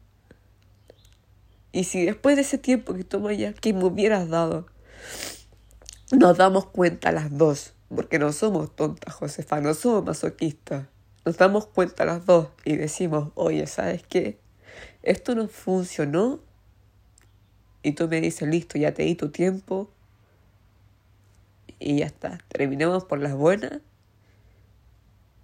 Y 1.72 1.84
si 1.84 2.06
después 2.06 2.36
de 2.36 2.42
ese 2.42 2.58
tiempo 2.58 2.96
que 2.96 3.04
toma 3.04 3.34
ya, 3.34 3.54
que 3.54 3.72
me 3.72 3.86
hubieras 3.86 4.30
dado, 4.30 4.66
nos 6.12 6.38
damos 6.38 6.66
cuenta 6.66 7.12
las 7.12 7.38
dos, 7.38 7.74
porque 7.96 8.18
no 8.18 8.32
somos 8.32 8.76
tontas, 8.76 9.14
Josefa, 9.14 9.62
no 9.62 9.76
somos 9.76 10.04
masoquistas. 10.04 10.88
Nos 11.26 11.38
damos 11.38 11.66
cuenta 11.68 12.06
las 12.06 12.26
dos 12.26 12.50
y 12.66 12.76
decimos, 12.76 13.32
oye, 13.36 13.66
¿sabes 13.68 14.04
qué? 14.04 14.38
Esto 15.04 15.36
no 15.36 15.48
funcionó. 15.48 16.40
Y 17.82 17.94
tú 17.94 18.08
me 18.08 18.22
dices, 18.22 18.48
listo, 18.48 18.78
ya 18.78 18.94
te 18.94 19.04
di 19.04 19.16
tu 19.16 19.30
tiempo. 19.30 19.90
Y 21.80 22.00
ya 22.00 22.06
está. 22.06 22.40
Terminemos 22.48 23.06
por 23.06 23.20
las 23.20 23.34
buenas. 23.34 23.80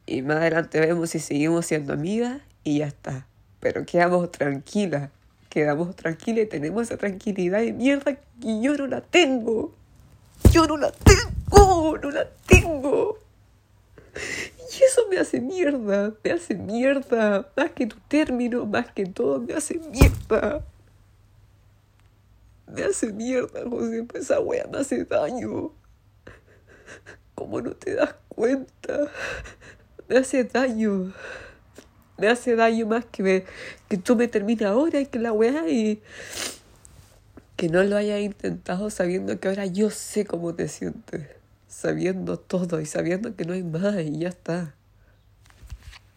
Y 0.05 0.21
más 0.21 0.37
adelante 0.37 0.79
vemos 0.79 1.11
si 1.11 1.19
seguimos 1.19 1.65
siendo 1.65 1.93
amigas 1.93 2.41
y 2.63 2.79
ya 2.79 2.87
está. 2.87 3.27
Pero 3.59 3.85
quedamos 3.85 4.31
tranquilas 4.31 5.09
quedamos 5.49 5.95
tranquilas 5.95 6.45
y 6.45 6.47
tenemos 6.47 6.83
esa 6.83 6.97
tranquilidad 6.97 7.59
de 7.59 7.73
mierda 7.73 8.15
que 8.15 8.61
yo 8.61 8.77
no 8.77 8.87
la 8.87 9.01
tengo. 9.01 9.73
Yo 10.51 10.65
no 10.67 10.77
la 10.77 10.91
tengo, 10.91 11.97
no 11.97 12.11
la 12.11 12.27
tengo. 12.47 13.17
Eso 14.79 15.07
me 15.09 15.17
hace 15.17 15.41
mierda, 15.41 16.13
me 16.23 16.31
hace 16.31 16.55
mierda. 16.55 17.51
Más 17.55 17.71
que 17.71 17.87
tu 17.87 17.97
término, 18.07 18.65
más 18.65 18.91
que 18.91 19.05
todo, 19.05 19.39
me 19.39 19.53
hace 19.53 19.79
mierda. 19.79 20.65
Me 22.67 22.83
hace 22.83 23.11
mierda, 23.11 23.61
José, 23.69 24.03
pues 24.03 24.23
esa 24.23 24.39
wea 24.39 24.67
me 24.71 24.79
hace 24.79 25.03
daño. 25.03 25.73
¿Cómo 27.35 27.61
no 27.61 27.71
te 27.71 27.95
das 27.95 28.15
cuenta? 28.29 29.11
Me 30.07 30.17
hace 30.17 30.43
daño 30.43 31.13
me 32.19 32.27
hace 32.27 32.55
daño 32.55 32.85
más 32.85 33.05
que, 33.05 33.23
me, 33.23 33.43
que 33.87 33.97
tú 33.97 34.15
me 34.15 34.27
termines 34.27 34.67
ahora 34.67 34.99
y 34.99 35.05
que 35.05 35.19
la 35.19 35.31
weá 35.31 35.67
y 35.69 36.01
que 37.55 37.69
no 37.69 37.83
lo 37.83 37.97
hayas 37.97 38.21
intentado 38.21 38.89
sabiendo 38.89 39.39
que 39.39 39.47
ahora 39.47 39.65
yo 39.65 39.89
sé 39.89 40.25
cómo 40.25 40.53
te 40.53 40.67
sientes, 40.67 41.27
sabiendo 41.69 42.37
todo 42.37 42.81
y 42.81 42.85
sabiendo 42.85 43.35
que 43.35 43.45
no 43.45 43.53
hay 43.53 43.63
más 43.63 44.01
y 44.01 44.19
ya 44.19 44.29
está. 44.29 44.75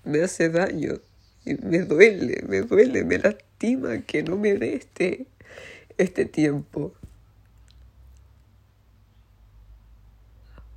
Me 0.02 0.22
hace 0.24 0.48
daño 0.48 0.94
y 1.44 1.54
me 1.54 1.80
duele, 1.80 2.42
me 2.48 2.62
duele, 2.62 3.04
me 3.04 3.18
lastima 3.18 3.98
que 4.00 4.24
no 4.24 4.36
me 4.36 4.54
dé 4.54 4.74
este, 4.74 5.26
este 5.98 6.24
tiempo. 6.24 6.92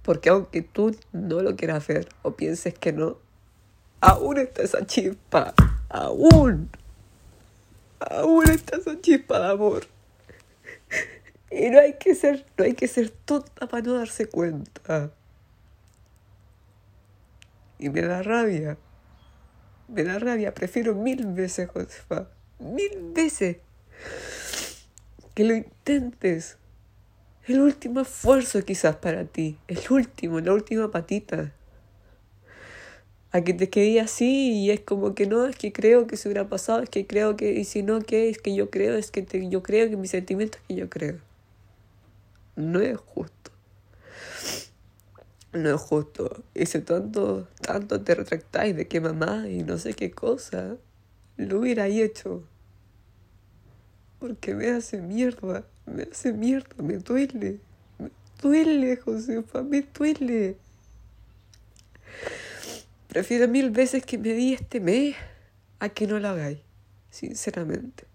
Porque 0.03 0.29
aunque 0.29 0.61
tú 0.61 0.95
no 1.13 1.41
lo 1.41 1.55
quieras 1.55 1.87
ver 1.87 2.09
o 2.21 2.35
pienses 2.35 2.75
que 2.75 2.93
no, 2.93 3.17
aún 4.01 4.37
está 4.37 4.61
esa 4.61 4.85
chispa, 4.85 5.55
aún, 5.89 6.69
aún 7.99 8.47
está 8.49 8.77
esa 8.77 9.01
chispa 9.01 9.39
de 9.39 9.47
amor. 9.47 9.94
Y 11.51 11.69
no 11.69 11.79
hay 11.79 11.93
que 11.93 12.15
ser, 12.15 12.45
no 12.57 12.65
hay 12.65 12.73
que 12.73 12.87
ser 12.87 13.09
tonta 13.09 13.67
para 13.67 13.83
no 13.83 13.93
darse 13.93 14.27
cuenta. 14.27 15.11
Y 17.79 17.89
me 17.89 18.01
da 18.01 18.23
rabia. 18.23 18.77
Me 19.87 20.03
da 20.03 20.19
rabia. 20.19 20.53
Prefiero 20.53 20.95
mil 20.95 21.25
veces, 21.27 21.69
Josefa. 21.69 22.29
Mil 22.59 23.11
veces. 23.13 23.57
Que 25.33 25.43
lo 25.43 25.55
intentes. 25.55 26.57
El 27.47 27.61
último 27.61 28.01
esfuerzo 28.01 28.63
quizás 28.63 28.95
para 28.95 29.25
ti. 29.25 29.57
El 29.67 29.79
último, 29.89 30.39
la 30.39 30.53
última 30.53 30.89
patita 30.89 31.53
a 33.35 33.43
que 33.43 33.53
te 33.53 33.69
quedé 33.69 33.99
así 33.99 34.53
y 34.53 34.71
es 34.71 34.79
como 34.79 35.13
que 35.13 35.27
no, 35.27 35.45
es 35.45 35.57
que 35.57 35.73
creo 35.73 36.07
que 36.07 36.15
se 36.15 36.29
hubiera 36.29 36.47
pasado, 36.47 36.81
es 36.81 36.89
que 36.89 37.05
creo 37.05 37.35
que, 37.35 37.51
y 37.51 37.65
si 37.65 37.83
no, 37.83 37.99
¿qué? 37.99 38.29
Es 38.29 38.37
que 38.37 38.55
yo 38.55 38.69
creo, 38.69 38.95
es 38.95 39.11
que 39.11 39.25
yo 39.49 39.61
creo 39.61 39.89
que 39.89 39.97
mis 39.97 40.11
sentimientos 40.11 40.61
es 40.61 40.67
que 40.69 40.75
yo 40.75 40.89
creo. 40.89 41.17
No 42.55 42.79
es 42.79 42.97
justo. 42.97 43.51
No 45.51 45.75
es 45.75 45.81
justo. 45.81 46.43
Y 46.53 46.65
si 46.65 46.81
tanto, 46.81 47.47
tanto 47.61 48.01
te 48.01 48.15
retractáis 48.15 48.75
de 48.75 48.87
que 48.87 49.01
mamá 49.01 49.47
y 49.47 49.63
no 49.63 49.77
sé 49.77 49.93
qué 49.93 50.11
cosa, 50.11 50.77
lo 51.37 51.59
hubiera 51.59 51.87
hecho. 51.87 52.43
Porque 54.19 54.55
me 54.55 54.69
hace 54.69 55.01
mierda, 55.01 55.65
me 55.85 56.03
hace 56.03 56.33
mierda, 56.33 56.81
me 56.81 56.97
duele. 56.97 57.59
Me 57.99 58.11
duele, 58.41 58.97
Josefa, 58.97 59.63
me 59.63 59.81
duele. 59.81 60.57
Prefiero 63.07 63.47
mil 63.47 63.71
veces 63.71 64.05
que 64.05 64.17
me 64.17 64.33
di 64.33 64.53
este 64.53 64.79
mes 64.79 65.15
a 65.79 65.89
que 65.89 66.07
no 66.07 66.19
lo 66.19 66.29
hagáis. 66.29 66.59
Sinceramente. 67.09 68.05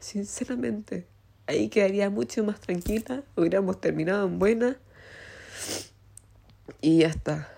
Sinceramente. 0.00 1.11
Ahí 1.46 1.68
quedaría 1.68 2.10
mucho 2.10 2.44
más 2.44 2.60
tranquila. 2.60 3.22
Hubiéramos 3.36 3.80
terminado 3.80 4.26
en 4.26 4.38
buena. 4.38 4.76
Y 6.80 6.98
ya 6.98 7.08
está. 7.08 7.48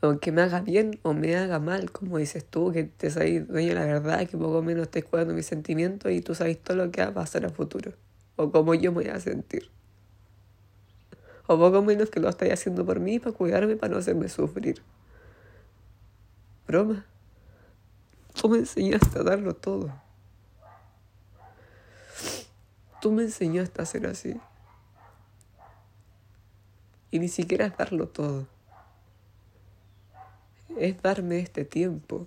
Aunque 0.00 0.32
me 0.32 0.42
haga 0.42 0.60
bien 0.60 1.00
o 1.02 1.14
me 1.14 1.34
haga 1.36 1.58
mal, 1.58 1.90
como 1.90 2.18
dices 2.18 2.44
tú, 2.44 2.72
que 2.72 2.84
te 2.84 3.10
sabes 3.10 3.48
dueño 3.48 3.70
de 3.70 3.74
la 3.74 3.86
verdad, 3.86 4.28
que 4.28 4.36
poco 4.36 4.60
menos 4.60 4.82
estés 4.82 5.04
cuidando 5.04 5.32
mis 5.32 5.46
sentimientos 5.46 6.12
y 6.12 6.20
tú 6.20 6.34
sabes 6.34 6.62
todo 6.62 6.76
lo 6.76 6.90
que 6.90 7.00
va 7.00 7.08
a 7.08 7.14
pasar 7.14 7.46
a 7.46 7.48
futuro. 7.48 7.92
O 8.36 8.50
cómo 8.50 8.74
yo 8.74 8.92
me 8.92 9.02
voy 9.02 9.08
a 9.08 9.18
sentir 9.18 9.70
o 11.46 11.58
poco 11.58 11.82
menos 11.82 12.10
que 12.10 12.20
lo 12.20 12.28
estáis 12.28 12.52
haciendo 12.52 12.84
por 12.86 13.00
mí, 13.00 13.18
para 13.18 13.36
cuidarme, 13.36 13.76
para 13.76 13.92
no 13.92 13.98
hacerme 13.98 14.28
sufrir. 14.28 14.82
Broma. 16.66 17.04
Tú 18.40 18.48
me 18.48 18.58
enseñaste 18.58 19.18
a 19.18 19.22
darlo 19.22 19.54
todo. 19.54 19.92
Tú 23.04 23.12
me 23.12 23.24
enseñaste 23.24 23.82
a 23.82 23.84
ser 23.84 24.06
así. 24.06 24.40
Y 27.10 27.18
ni 27.18 27.28
siquiera 27.28 27.66
es 27.66 27.76
darlo 27.76 28.08
todo. 28.08 28.46
Es 30.78 31.02
darme 31.02 31.40
este 31.40 31.66
tiempo. 31.66 32.26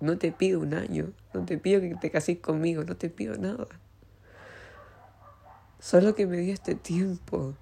No 0.00 0.18
te 0.18 0.32
pido 0.32 0.58
un 0.58 0.74
año. 0.74 1.12
No 1.32 1.44
te 1.44 1.56
pido 1.56 1.80
que 1.80 1.94
te 1.94 2.10
cases 2.10 2.40
conmigo. 2.40 2.82
No 2.82 2.96
te 2.96 3.10
pido 3.10 3.36
nada. 3.36 3.68
Solo 5.78 6.16
que 6.16 6.26
me 6.26 6.38
di 6.38 6.50
este 6.50 6.74
tiempo 6.74 7.54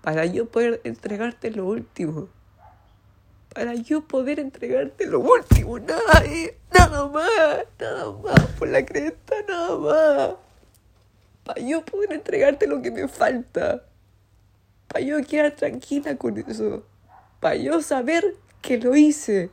para 0.00 0.26
yo 0.26 0.46
poder 0.48 0.80
entregarte 0.84 1.50
lo 1.50 1.66
último. 1.66 2.28
Para 3.52 3.74
yo 3.74 4.02
poder 4.06 4.38
entregarte 4.38 5.08
lo 5.08 5.18
último, 5.18 5.80
nada, 5.80 6.22
nada 6.72 7.08
más, 7.08 7.66
nada 7.80 8.12
más, 8.22 8.46
por 8.56 8.68
la 8.68 8.86
cresta, 8.86 9.34
nada 9.48 9.76
más. 9.76 10.47
Para 11.48 11.62
yo 11.62 11.82
poder 11.82 12.12
entregarte 12.12 12.66
lo 12.66 12.82
que 12.82 12.90
me 12.90 13.08
falta, 13.08 13.82
para 14.86 15.02
yo 15.02 15.16
quedar 15.22 15.52
tranquila 15.52 16.14
con 16.18 16.36
eso, 16.36 16.84
para 17.40 17.54
yo 17.54 17.80
saber 17.80 18.36
que 18.60 18.76
lo 18.76 18.94
hice. 18.94 19.48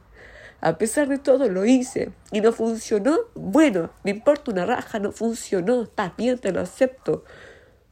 A 0.60 0.78
pesar 0.78 1.08
de 1.08 1.20
todo 1.20 1.48
lo 1.48 1.64
hice 1.64 2.12
y 2.32 2.42
no 2.42 2.52
funcionó. 2.52 3.16
Bueno, 3.34 3.92
me 4.04 4.12
importa 4.12 4.52
una 4.52 4.66
raja, 4.66 5.00
no 5.00 5.12
funcionó. 5.12 5.84
Está 5.84 6.14
bien, 6.18 6.38
te 6.38 6.52
lo 6.52 6.60
acepto. 6.60 7.24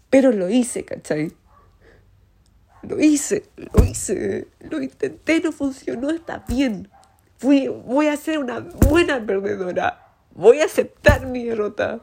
Pero 0.10 0.32
lo 0.32 0.50
hice, 0.50 0.84
¿cachai? 0.84 1.32
Lo 2.82 3.00
hice, 3.00 3.44
lo 3.56 3.86
hice, 3.86 4.48
lo 4.60 4.82
intenté, 4.82 5.39
no 5.39 5.52
funcionó, 5.52 6.10
está 6.10 6.44
bien. 6.48 6.89
Fui, 7.38 7.68
voy 7.68 8.08
a 8.08 8.18
ser 8.18 8.39
una 8.39 8.60
buena 8.60 9.26
perdedora. 9.26 10.04
Voy 10.34 10.60
a 10.60 10.66
aceptar 10.66 11.28
mi 11.28 11.46
derrota. 11.46 12.02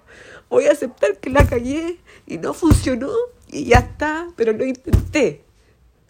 Voy 0.50 0.66
a 0.66 0.72
aceptar 0.72 1.16
que 1.18 1.30
la 1.30 1.46
callé 1.46 1.98
y 2.26 2.38
no 2.38 2.52
funcionó 2.54 3.12
y 3.46 3.66
ya 3.66 3.78
está, 3.78 4.28
pero 4.36 4.52
lo 4.52 4.66
intenté. 4.66 5.44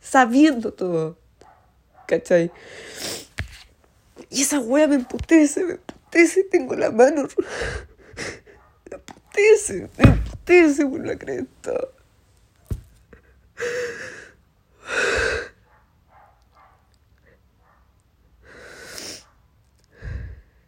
Sabiendo 0.00 0.72
todo. 0.72 1.18
¿Cachai? 2.09 2.50
Y 4.31 4.42
esa 4.42 4.59
wea 4.59 4.88
me 4.88 4.94
emputece, 4.96 5.62
me 5.64 5.72
emputece, 5.72 6.44
tengo 6.44 6.74
la 6.74 6.90
mano. 6.90 7.29
Me 8.90 8.96
emputece, 8.96 9.88
me 9.98 10.05
emputece 10.05 10.85
por 10.85 11.07
la 11.07 11.16
cresta. 11.16 11.72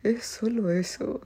Es 0.05 0.25
solo 0.25 0.71
eso. 0.71 1.21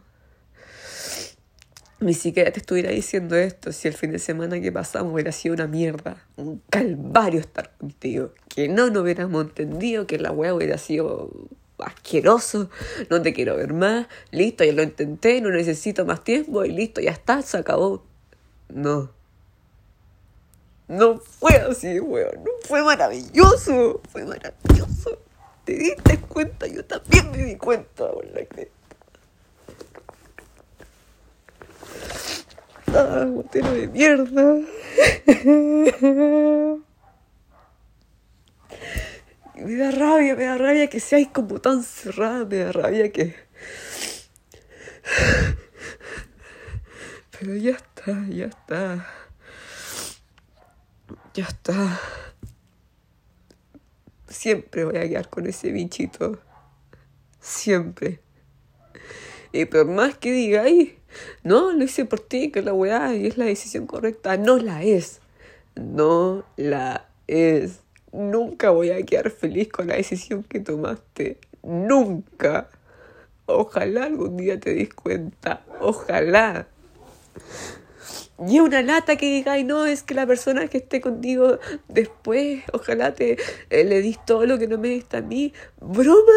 Ni 1.98 2.12
siquiera 2.12 2.50
te 2.52 2.60
estuviera 2.60 2.90
diciendo 2.90 3.36
esto 3.36 3.72
si 3.72 3.88
el 3.88 3.94
fin 3.94 4.12
de 4.12 4.18
semana 4.18 4.60
que 4.60 4.70
pasamos 4.70 5.14
hubiera 5.14 5.32
sido 5.32 5.54
una 5.54 5.66
mierda. 5.66 6.22
Un 6.36 6.60
calvario 6.68 7.40
estar 7.40 7.70
contigo. 7.78 8.32
Que 8.48 8.68
no 8.68 8.90
nos 8.90 9.02
hubiéramos 9.02 9.46
entendido, 9.46 10.06
que 10.06 10.18
la 10.18 10.30
wea 10.30 10.54
hubiera 10.54 10.76
sido 10.76 11.30
asqueroso, 11.78 12.70
no 13.10 13.22
te 13.22 13.32
quiero 13.32 13.56
ver 13.56 13.72
más, 13.72 14.06
listo, 14.30 14.64
ya 14.64 14.72
lo 14.72 14.82
intenté, 14.82 15.40
no 15.40 15.50
necesito 15.50 16.04
más 16.04 16.24
tiempo 16.24 16.64
y 16.64 16.72
listo, 16.72 17.00
ya 17.00 17.10
está, 17.10 17.42
se 17.42 17.56
acabó. 17.56 18.04
No. 18.68 19.10
No 20.88 21.18
fue 21.18 21.56
así, 21.56 21.98
weón, 21.98 22.44
no 22.44 22.50
fue 22.62 22.82
maravilloso, 22.82 24.00
fue 24.10 24.24
maravilloso. 24.24 25.18
¿Te 25.64 25.74
diste 25.74 26.20
cuenta? 26.20 26.66
Yo 26.66 26.84
también 26.84 27.30
me 27.32 27.38
di 27.38 27.56
cuenta, 27.56 28.04
la 28.32 28.40
Ah, 32.98 33.26
botero 33.28 33.72
de 33.72 33.88
mierda. 33.88 34.54
me 39.54 39.74
da 39.76 39.90
rabia, 39.90 40.34
me 40.34 40.44
da 40.44 40.56
rabia 40.56 40.88
que 40.88 40.98
seáis 40.98 41.28
como 41.28 41.60
tan 41.60 41.82
cerrada, 41.82 42.46
me 42.46 42.56
da 42.56 42.72
rabia 42.72 43.12
que... 43.12 43.36
Pero 47.38 47.54
ya 47.56 47.72
está, 47.72 48.24
ya 48.30 48.46
está. 48.46 49.06
Ya 51.34 51.44
está. 51.44 52.00
Siempre 54.26 54.86
voy 54.86 54.96
a 54.96 55.06
quedar 55.06 55.28
con 55.28 55.46
ese 55.46 55.70
bichito. 55.70 56.40
Siempre. 57.40 58.22
Y 59.52 59.66
por 59.66 59.84
más 59.84 60.16
que 60.16 60.32
digáis, 60.32 60.94
no, 61.42 61.72
lo 61.72 61.84
hice 61.84 62.04
por 62.04 62.20
ti, 62.20 62.50
que 62.50 62.62
la 62.62 62.72
weá, 62.72 63.14
y 63.14 63.26
es 63.26 63.38
la 63.38 63.44
decisión 63.44 63.86
correcta, 63.86 64.36
no 64.36 64.56
la 64.58 64.82
es. 64.82 65.20
No 65.74 66.44
la 66.56 67.06
es 67.26 67.80
nunca 68.16 68.70
voy 68.70 68.90
a 68.90 69.02
quedar 69.04 69.30
feliz 69.30 69.68
con 69.68 69.88
la 69.88 69.96
decisión 69.96 70.42
que 70.42 70.60
tomaste. 70.60 71.38
Nunca. 71.62 72.68
Ojalá 73.46 74.04
algún 74.04 74.36
día 74.36 74.58
te 74.58 74.74
des 74.74 74.92
cuenta. 74.92 75.64
Ojalá. 75.80 76.66
Y 78.48 78.60
una 78.60 78.82
lata 78.82 79.16
que 79.16 79.26
diga, 79.26 79.52
ay 79.52 79.64
no, 79.64 79.86
es 79.86 80.02
que 80.02 80.14
la 80.14 80.26
persona 80.26 80.68
que 80.68 80.78
esté 80.78 81.00
contigo 81.00 81.58
después, 81.88 82.62
ojalá 82.72 83.14
te 83.14 83.38
eh, 83.70 83.84
le 83.84 84.02
dis 84.02 84.18
todo 84.26 84.44
lo 84.46 84.58
que 84.58 84.66
no 84.66 84.78
me 84.78 84.88
diste 84.88 85.18
a 85.18 85.22
mí. 85.22 85.52
¿Broma? 85.80 86.32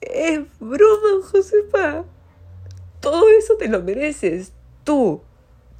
Es 0.00 0.40
broma, 0.60 1.26
Josefa. 1.30 2.04
Todo 3.00 3.28
eso 3.30 3.56
te 3.56 3.68
lo 3.68 3.82
mereces. 3.82 4.52
Tú. 4.84 5.22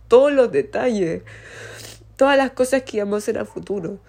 Todos 0.08 0.32
los 0.32 0.50
detalles 0.50 1.22
todas 2.18 2.36
las 2.36 2.50
cosas 2.50 2.82
que 2.82 2.98
íbamos 2.98 3.14
a 3.14 3.18
hacer 3.18 3.38
a 3.38 3.46
futuro. 3.46 4.00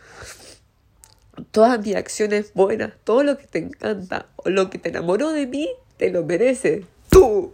Todas 1.52 1.80
mis 1.80 1.96
acciones 1.96 2.52
buenas, 2.54 2.94
todo 3.06 3.24
lo 3.24 3.38
que 3.38 3.46
te 3.46 3.60
encanta 3.60 4.26
o 4.36 4.50
lo 4.50 4.70
que 4.70 4.80
te 4.80 4.90
enamoró 4.90 5.32
de 5.32 5.46
mí, 5.46 5.70
te 5.96 6.10
lo 6.10 6.26
mereces. 6.26 6.86
Tú. 7.10 7.54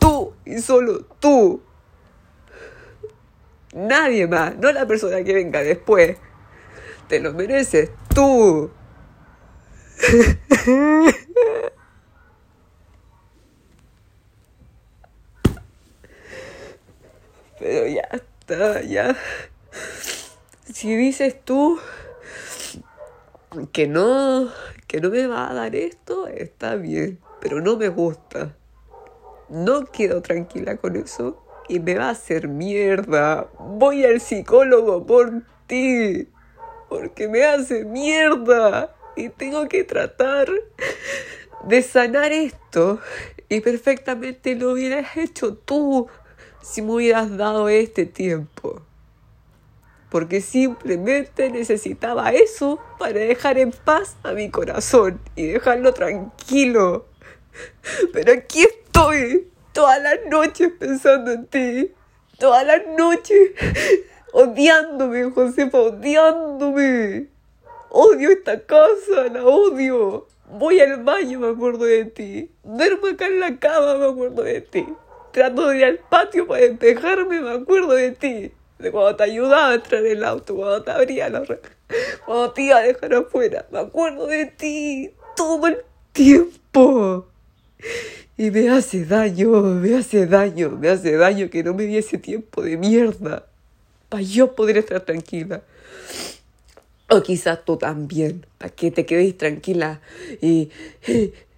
Tú 0.00 0.34
y 0.44 0.58
solo 0.58 1.04
tú. 1.20 1.62
Nadie 3.72 4.26
más, 4.26 4.58
no 4.58 4.72
la 4.72 4.86
persona 4.86 5.22
que 5.22 5.32
venga 5.32 5.62
después. 5.62 6.18
Te 7.08 7.20
lo 7.20 7.32
mereces 7.32 7.90
tú. 8.12 8.70
Pero 17.58 17.86
ya 17.86 18.08
ya. 18.86 19.16
Si 20.72 20.94
dices 20.96 21.36
tú 21.44 21.78
que 23.72 23.86
no, 23.86 24.50
que 24.86 25.00
no 25.00 25.10
me 25.10 25.26
va 25.26 25.50
a 25.50 25.54
dar 25.54 25.74
esto, 25.74 26.26
está 26.26 26.76
bien, 26.76 27.18
pero 27.40 27.60
no 27.60 27.76
me 27.76 27.88
gusta. 27.88 28.56
No 29.48 29.86
quedo 29.86 30.22
tranquila 30.22 30.76
con 30.76 30.96
eso 30.96 31.42
y 31.68 31.80
me 31.80 31.94
va 31.94 32.06
a 32.06 32.10
hacer 32.10 32.48
mierda. 32.48 33.48
Voy 33.58 34.04
al 34.04 34.20
psicólogo 34.20 35.06
por 35.06 35.42
ti, 35.66 36.28
porque 36.88 37.28
me 37.28 37.44
hace 37.44 37.84
mierda 37.84 38.94
y 39.16 39.28
tengo 39.30 39.68
que 39.68 39.84
tratar 39.84 40.48
de 41.64 41.82
sanar 41.82 42.32
esto 42.32 43.00
y 43.48 43.60
perfectamente 43.60 44.54
lo 44.56 44.72
hubieras 44.72 45.16
hecho 45.16 45.56
tú 45.56 46.08
si 46.66 46.82
me 46.82 46.92
hubieras 46.92 47.36
dado 47.36 47.68
este 47.68 48.06
tiempo. 48.06 48.82
Porque 50.10 50.40
simplemente 50.40 51.50
necesitaba 51.50 52.32
eso 52.32 52.78
para 52.98 53.20
dejar 53.20 53.58
en 53.58 53.70
paz 53.70 54.16
a 54.22 54.32
mi 54.32 54.50
corazón 54.50 55.20
y 55.36 55.46
dejarlo 55.46 55.94
tranquilo. 55.94 57.06
Pero 58.12 58.32
aquí 58.32 58.62
estoy, 58.62 59.48
todas 59.72 60.02
las 60.02 60.18
noches 60.28 60.72
pensando 60.78 61.32
en 61.32 61.46
ti. 61.46 61.92
Todas 62.38 62.66
las 62.66 62.82
noches 62.98 63.52
odiándome, 64.32 65.30
Josefa, 65.30 65.78
odiándome. 65.78 67.28
Odio 67.90 68.30
esta 68.30 68.60
casa, 68.60 69.28
la 69.32 69.44
odio. 69.44 70.26
Voy 70.50 70.80
al 70.80 71.02
baño, 71.02 71.40
me 71.40 71.48
acuerdo 71.48 71.84
de 71.84 72.04
ti. 72.06 72.50
Duermo 72.62 73.06
acá 73.06 73.26
en 73.26 73.40
la 73.40 73.58
cama, 73.58 73.96
me 73.96 74.06
acuerdo 74.06 74.42
de 74.42 74.60
ti. 74.60 74.86
Trato 75.36 75.68
de 75.68 75.76
ir 75.76 75.84
al 75.84 75.98
patio 75.98 76.46
para 76.46 76.62
despejarme, 76.62 77.42
me 77.42 77.50
acuerdo 77.50 77.92
de 77.92 78.12
ti. 78.12 78.52
De 78.78 78.90
cuando 78.90 79.16
te 79.16 79.24
ayudaba 79.24 79.68
a 79.68 79.74
entrar 79.74 80.06
en 80.06 80.12
el 80.12 80.24
auto, 80.24 80.56
cuando 80.56 80.82
te 80.82 80.90
abría 80.92 81.28
la 81.28 81.44
cuando 82.24 82.52
te 82.52 82.62
iba 82.62 82.78
a 82.78 82.80
dejar 82.80 83.12
afuera. 83.12 83.66
Me 83.70 83.80
acuerdo 83.80 84.28
de 84.28 84.46
ti 84.46 85.10
todo 85.36 85.66
el 85.66 85.76
tiempo. 86.12 87.26
Y 88.38 88.50
me 88.50 88.70
hace 88.70 89.04
daño, 89.04 89.60
me 89.60 89.98
hace 89.98 90.26
daño, 90.26 90.70
me 90.70 90.88
hace 90.88 91.18
daño 91.18 91.50
que 91.50 91.62
no 91.62 91.74
me 91.74 91.82
di 91.82 91.98
ese 91.98 92.16
tiempo 92.16 92.62
de 92.62 92.78
mierda. 92.78 93.44
Para 94.08 94.22
yo 94.22 94.54
poder 94.54 94.78
estar 94.78 95.02
tranquila. 95.02 95.60
O 97.10 97.22
quizás 97.22 97.62
tú 97.62 97.76
también, 97.76 98.46
para 98.56 98.70
que 98.70 98.90
te 98.90 99.04
quedes 99.04 99.36
tranquila 99.36 100.00
y, 100.40 100.70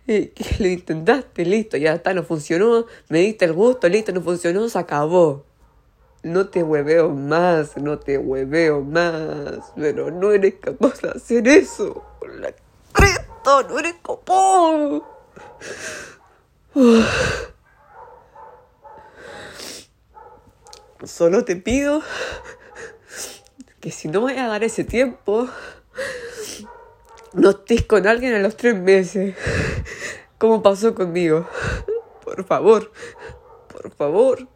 lo 0.58 0.66
intentaste, 0.66 1.44
listo, 1.44 1.76
ya 1.76 1.92
está, 1.92 2.14
no 2.14 2.22
funcionó, 2.22 2.86
me 3.08 3.18
diste 3.20 3.44
el 3.44 3.52
gusto, 3.52 3.86
listo, 3.88 4.10
no 4.12 4.22
funcionó, 4.22 4.66
se 4.68 4.78
acabó. 4.78 5.44
No 6.22 6.48
te 6.48 6.62
hueveo 6.62 7.10
más, 7.10 7.76
no 7.76 7.98
te 7.98 8.16
hueveo 8.16 8.80
más, 8.80 9.72
pero 9.76 10.10
no 10.10 10.32
eres 10.32 10.54
capaz 10.60 11.02
de 11.02 11.10
hacer 11.10 11.46
eso. 11.46 12.02
La 12.40 12.54
cresta, 12.92 13.62
no 13.68 13.78
eres 13.78 13.96
capaz. 14.02 15.02
Solo 21.04 21.44
te 21.44 21.56
pido 21.56 22.00
que 23.80 23.90
si 23.92 24.08
no 24.08 24.22
voy 24.22 24.36
a 24.36 24.48
dar 24.48 24.64
ese 24.64 24.82
tiempo, 24.84 25.48
no 27.32 27.50
estés 27.50 27.84
con 27.84 28.06
alguien 28.06 28.34
a 28.34 28.38
los 28.38 28.56
tres 28.56 28.76
meses, 28.76 29.34
como 30.38 30.62
pasó 30.62 30.94
conmigo. 30.94 31.46
Por 32.24 32.44
favor, 32.44 32.90
por 33.68 33.90
favor. 33.92 34.48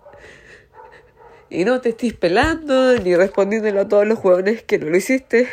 Y 1.51 1.64
no 1.64 1.81
te 1.81 1.91
estés 1.91 2.14
pelando 2.14 2.99
ni 2.99 3.14
respondiéndole 3.14 3.81
a 3.81 3.89
todos 3.89 4.07
los 4.07 4.18
jugadores 4.18 4.62
que 4.62 4.79
no 4.79 4.89
lo 4.89 4.97
hiciste, 4.97 5.49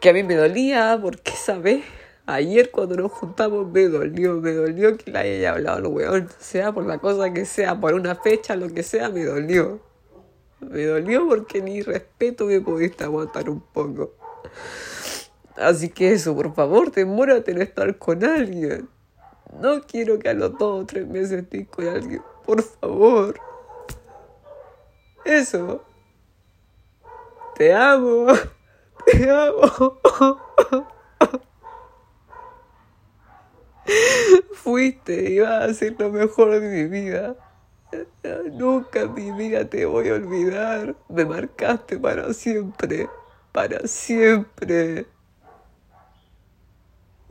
que 0.00 0.08
a 0.08 0.12
mí 0.14 0.22
me 0.22 0.34
dolía, 0.34 0.98
porque 1.00 1.32
sabes, 1.32 1.84
ayer 2.26 2.70
cuando 2.70 2.96
nos 2.96 3.12
juntamos 3.12 3.70
me 3.70 3.88
dolió, 3.88 4.40
me 4.40 4.52
dolió 4.52 4.96
que 4.96 5.10
le 5.10 5.18
haya 5.18 5.50
hablado 5.50 5.76
al 5.76 5.86
weón, 5.86 6.28
sea 6.38 6.72
por 6.72 6.86
la 6.86 6.98
cosa 6.98 7.32
que 7.34 7.44
sea, 7.44 7.78
por 7.78 7.92
una 7.92 8.14
fecha, 8.14 8.56
lo 8.56 8.68
que 8.72 8.82
sea, 8.82 9.10
me 9.10 9.24
dolió. 9.24 9.80
Me 10.60 10.84
dolió 10.84 11.28
porque 11.28 11.60
ni 11.60 11.82
respeto 11.82 12.46
me 12.46 12.60
pudiste 12.60 13.04
aguantar 13.04 13.50
un 13.50 13.60
poco. 13.60 14.14
Así 15.56 15.90
que 15.90 16.12
eso, 16.12 16.34
por 16.34 16.54
favor, 16.54 16.90
demórate 16.90 17.50
en 17.52 17.62
estar 17.62 17.98
con 17.98 18.24
alguien. 18.24 18.88
No 19.60 19.82
quiero 19.82 20.18
que 20.18 20.30
a 20.30 20.34
los 20.34 20.56
dos 20.58 20.82
o 20.82 20.86
tres 20.86 21.06
meses 21.06 21.42
estés 21.42 21.68
con 21.68 21.86
alguien. 21.86 22.22
Por 22.44 22.62
favor. 22.62 23.38
Eso. 25.24 25.84
Te 27.56 27.74
amo. 27.74 28.26
Te 29.06 29.30
amo. 29.30 30.00
Fuiste, 34.54 35.30
ibas 35.32 35.70
a 35.70 35.74
ser 35.74 35.96
lo 35.98 36.08
mejor 36.10 36.58
de 36.58 36.68
mi 36.68 36.84
vida. 36.88 37.36
Nunca 38.52 39.06
mi 39.06 39.32
vida 39.32 39.68
te 39.68 39.84
voy 39.84 40.08
a 40.08 40.14
olvidar. 40.14 40.96
Me 41.08 41.24
marcaste 41.24 41.98
para 41.98 42.32
siempre. 42.32 43.08
Para 43.52 43.86
siempre. 43.86 45.06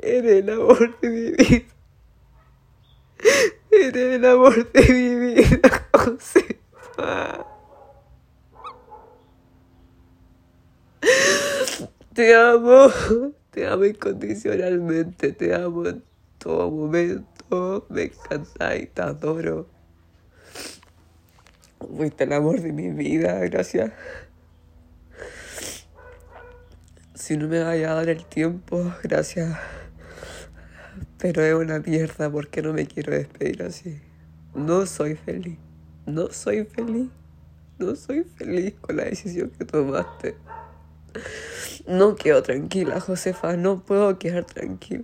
Eres 0.01 0.43
el 0.43 0.49
amor 0.49 0.99
de 0.99 1.09
mi 1.09 1.31
vida. 1.31 1.65
Eres 3.71 4.15
el 4.15 4.25
amor 4.25 4.71
de 4.71 4.93
mi 4.93 5.33
vida, 5.33 5.87
Josefa. 5.93 7.45
Te 12.13 12.35
amo, 12.35 12.91
te 13.51 13.67
amo 13.67 13.85
incondicionalmente, 13.85 15.31
te 15.31 15.55
amo 15.55 15.87
en 15.87 16.03
todo 16.39 16.69
momento, 16.69 17.85
me 17.89 18.03
encanta 18.03 18.75
y 18.75 18.87
te 18.87 19.01
adoro. 19.01 19.67
Fuiste 21.79 22.25
el 22.25 22.33
amor 22.33 22.59
de 22.59 22.73
mi 22.73 22.89
vida, 22.89 23.39
gracias. 23.39 23.91
Si 27.13 27.37
no 27.37 27.47
me 27.47 27.63
vaya 27.63 27.91
a 27.91 27.95
dar 27.95 28.09
el 28.09 28.25
tiempo, 28.25 28.93
gracias. 29.03 29.57
Pero 31.21 31.43
es 31.43 31.53
una 31.53 31.77
mierda 31.77 32.31
porque 32.31 32.63
no 32.63 32.73
me 32.73 32.87
quiero 32.87 33.13
despedir 33.13 33.61
así. 33.61 34.01
No 34.55 34.87
soy 34.87 35.15
feliz. 35.15 35.59
No 36.07 36.31
soy 36.31 36.65
feliz. 36.65 37.11
No 37.77 37.95
soy 37.95 38.23
feliz 38.23 38.73
con 38.81 38.97
la 38.97 39.03
decisión 39.03 39.51
que 39.51 39.63
tomaste. 39.63 40.35
No 41.85 42.15
quedo 42.15 42.41
tranquila, 42.41 42.99
Josefa. 42.99 43.55
No 43.55 43.83
puedo 43.83 44.17
quedar 44.17 44.45
tranquila. 44.45 45.03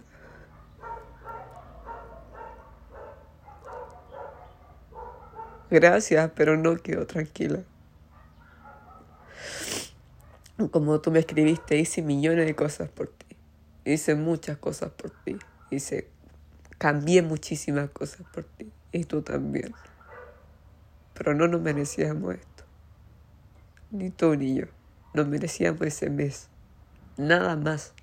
Gracias, 5.69 6.31
pero 6.33 6.57
no 6.57 6.77
quedo 6.77 7.05
tranquila. 7.05 7.59
Como 10.71 10.99
tú 10.99 11.11
me 11.11 11.19
escribiste, 11.19 11.77
hice 11.77 12.01
millones 12.01 12.47
de 12.47 12.55
cosas 12.55 12.89
por 12.89 13.09
ti. 13.09 13.35
Hice 13.85 14.15
muchas 14.15 14.57
cosas 14.57 14.89
por 14.89 15.11
ti. 15.23 15.37
Hice, 15.69 16.09
cambié 16.77 17.21
muchísimas 17.21 17.89
cosas 17.89 18.25
por 18.33 18.43
ti. 18.43 18.71
Y 18.91 19.03
tú 19.03 19.21
también. 19.21 19.73
Pero 21.13 21.33
no 21.33 21.47
nos 21.47 21.61
merecíamos 21.61 22.35
esto. 22.35 22.63
Ni 23.91 24.09
tú 24.09 24.35
ni 24.35 24.55
yo. 24.55 24.65
Nos 25.13 25.27
merecíamos 25.27 25.81
ese 25.81 26.09
mes. 26.09 26.49
Nada 27.17 27.55
más. 27.55 27.93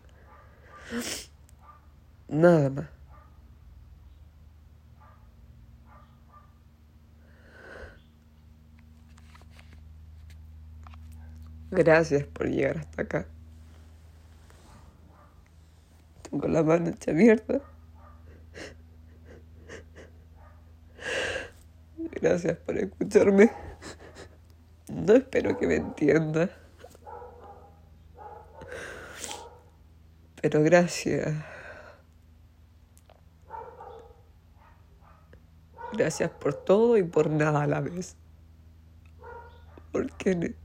Nada 2.29 2.71
más. 2.71 2.87
Gracias 11.71 12.25
por 12.25 12.49
llegar 12.49 12.79
hasta 12.79 13.03
acá. 13.03 13.27
Tengo 16.31 16.49
la 16.49 16.63
mano 16.63 16.91
hecha 16.91 17.13
mierda. 17.13 17.61
Gracias 21.97 22.57
por 22.59 22.77
escucharme. 22.79 23.51
No 24.89 25.15
espero 25.15 25.57
que 25.59 25.67
me 25.67 25.77
entienda. 25.77 26.51
Pero 30.41 30.63
gracias. 30.63 31.35
Gracias 35.93 36.31
por 36.31 36.55
todo 36.55 36.97
y 36.97 37.03
por 37.03 37.31
nada 37.31 37.63
a 37.63 37.67
la 37.67 37.81
vez. 37.81 38.17
Porque, 39.93 40.57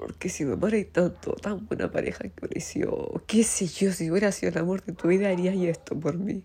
porque 0.00 0.30
si 0.30 0.46
me 0.46 0.54
amara 0.54 0.78
tanto, 0.90 1.32
tan 1.32 1.66
buena 1.66 1.90
pareja 1.90 2.22
que 2.22 2.30
pareció, 2.30 3.22
qué 3.26 3.44
sé 3.44 3.66
yo, 3.66 3.92
si 3.92 4.10
hubiera 4.10 4.32
sido 4.32 4.50
el 4.50 4.56
amor 4.56 4.82
de 4.82 4.94
tu 4.94 5.08
vida, 5.08 5.28
harías 5.28 5.54
esto 5.56 5.94
por 5.94 6.16
mí. 6.16 6.42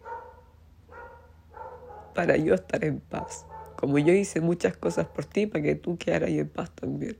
Para 2.13 2.35
yo 2.35 2.53
estar 2.53 2.83
en 2.83 2.99
paz. 2.99 3.45
Como 3.77 3.97
yo 3.97 4.11
hice 4.11 4.41
muchas 4.41 4.75
cosas 4.75 5.07
por 5.07 5.23
ti, 5.23 5.47
para 5.47 5.63
que 5.63 5.75
tú 5.75 5.97
quedaras 5.97 6.31
en 6.31 6.49
paz 6.49 6.69
también. 6.71 7.15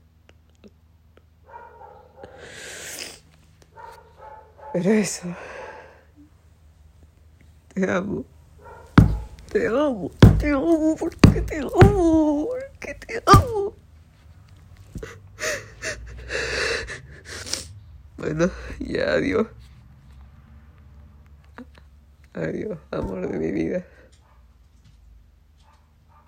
Pero 4.74 4.90
eso. 4.90 5.34
Te 7.72 7.90
amo. 7.90 8.26
Te 9.50 9.66
amo. 9.68 10.10
Te 10.38 10.50
amo 10.50 10.96
porque 10.98 11.40
te 11.40 11.60
amo. 11.60 11.70
Porque 12.50 12.94
te 12.94 13.22
amo. 13.24 13.74
Bueno, 18.16 18.50
ya 18.78 19.12
adiós. 19.12 19.46
Adiós, 22.34 22.78
amor 22.90 23.28
de 23.28 23.38
mi 23.38 23.52
vida. 23.52 23.86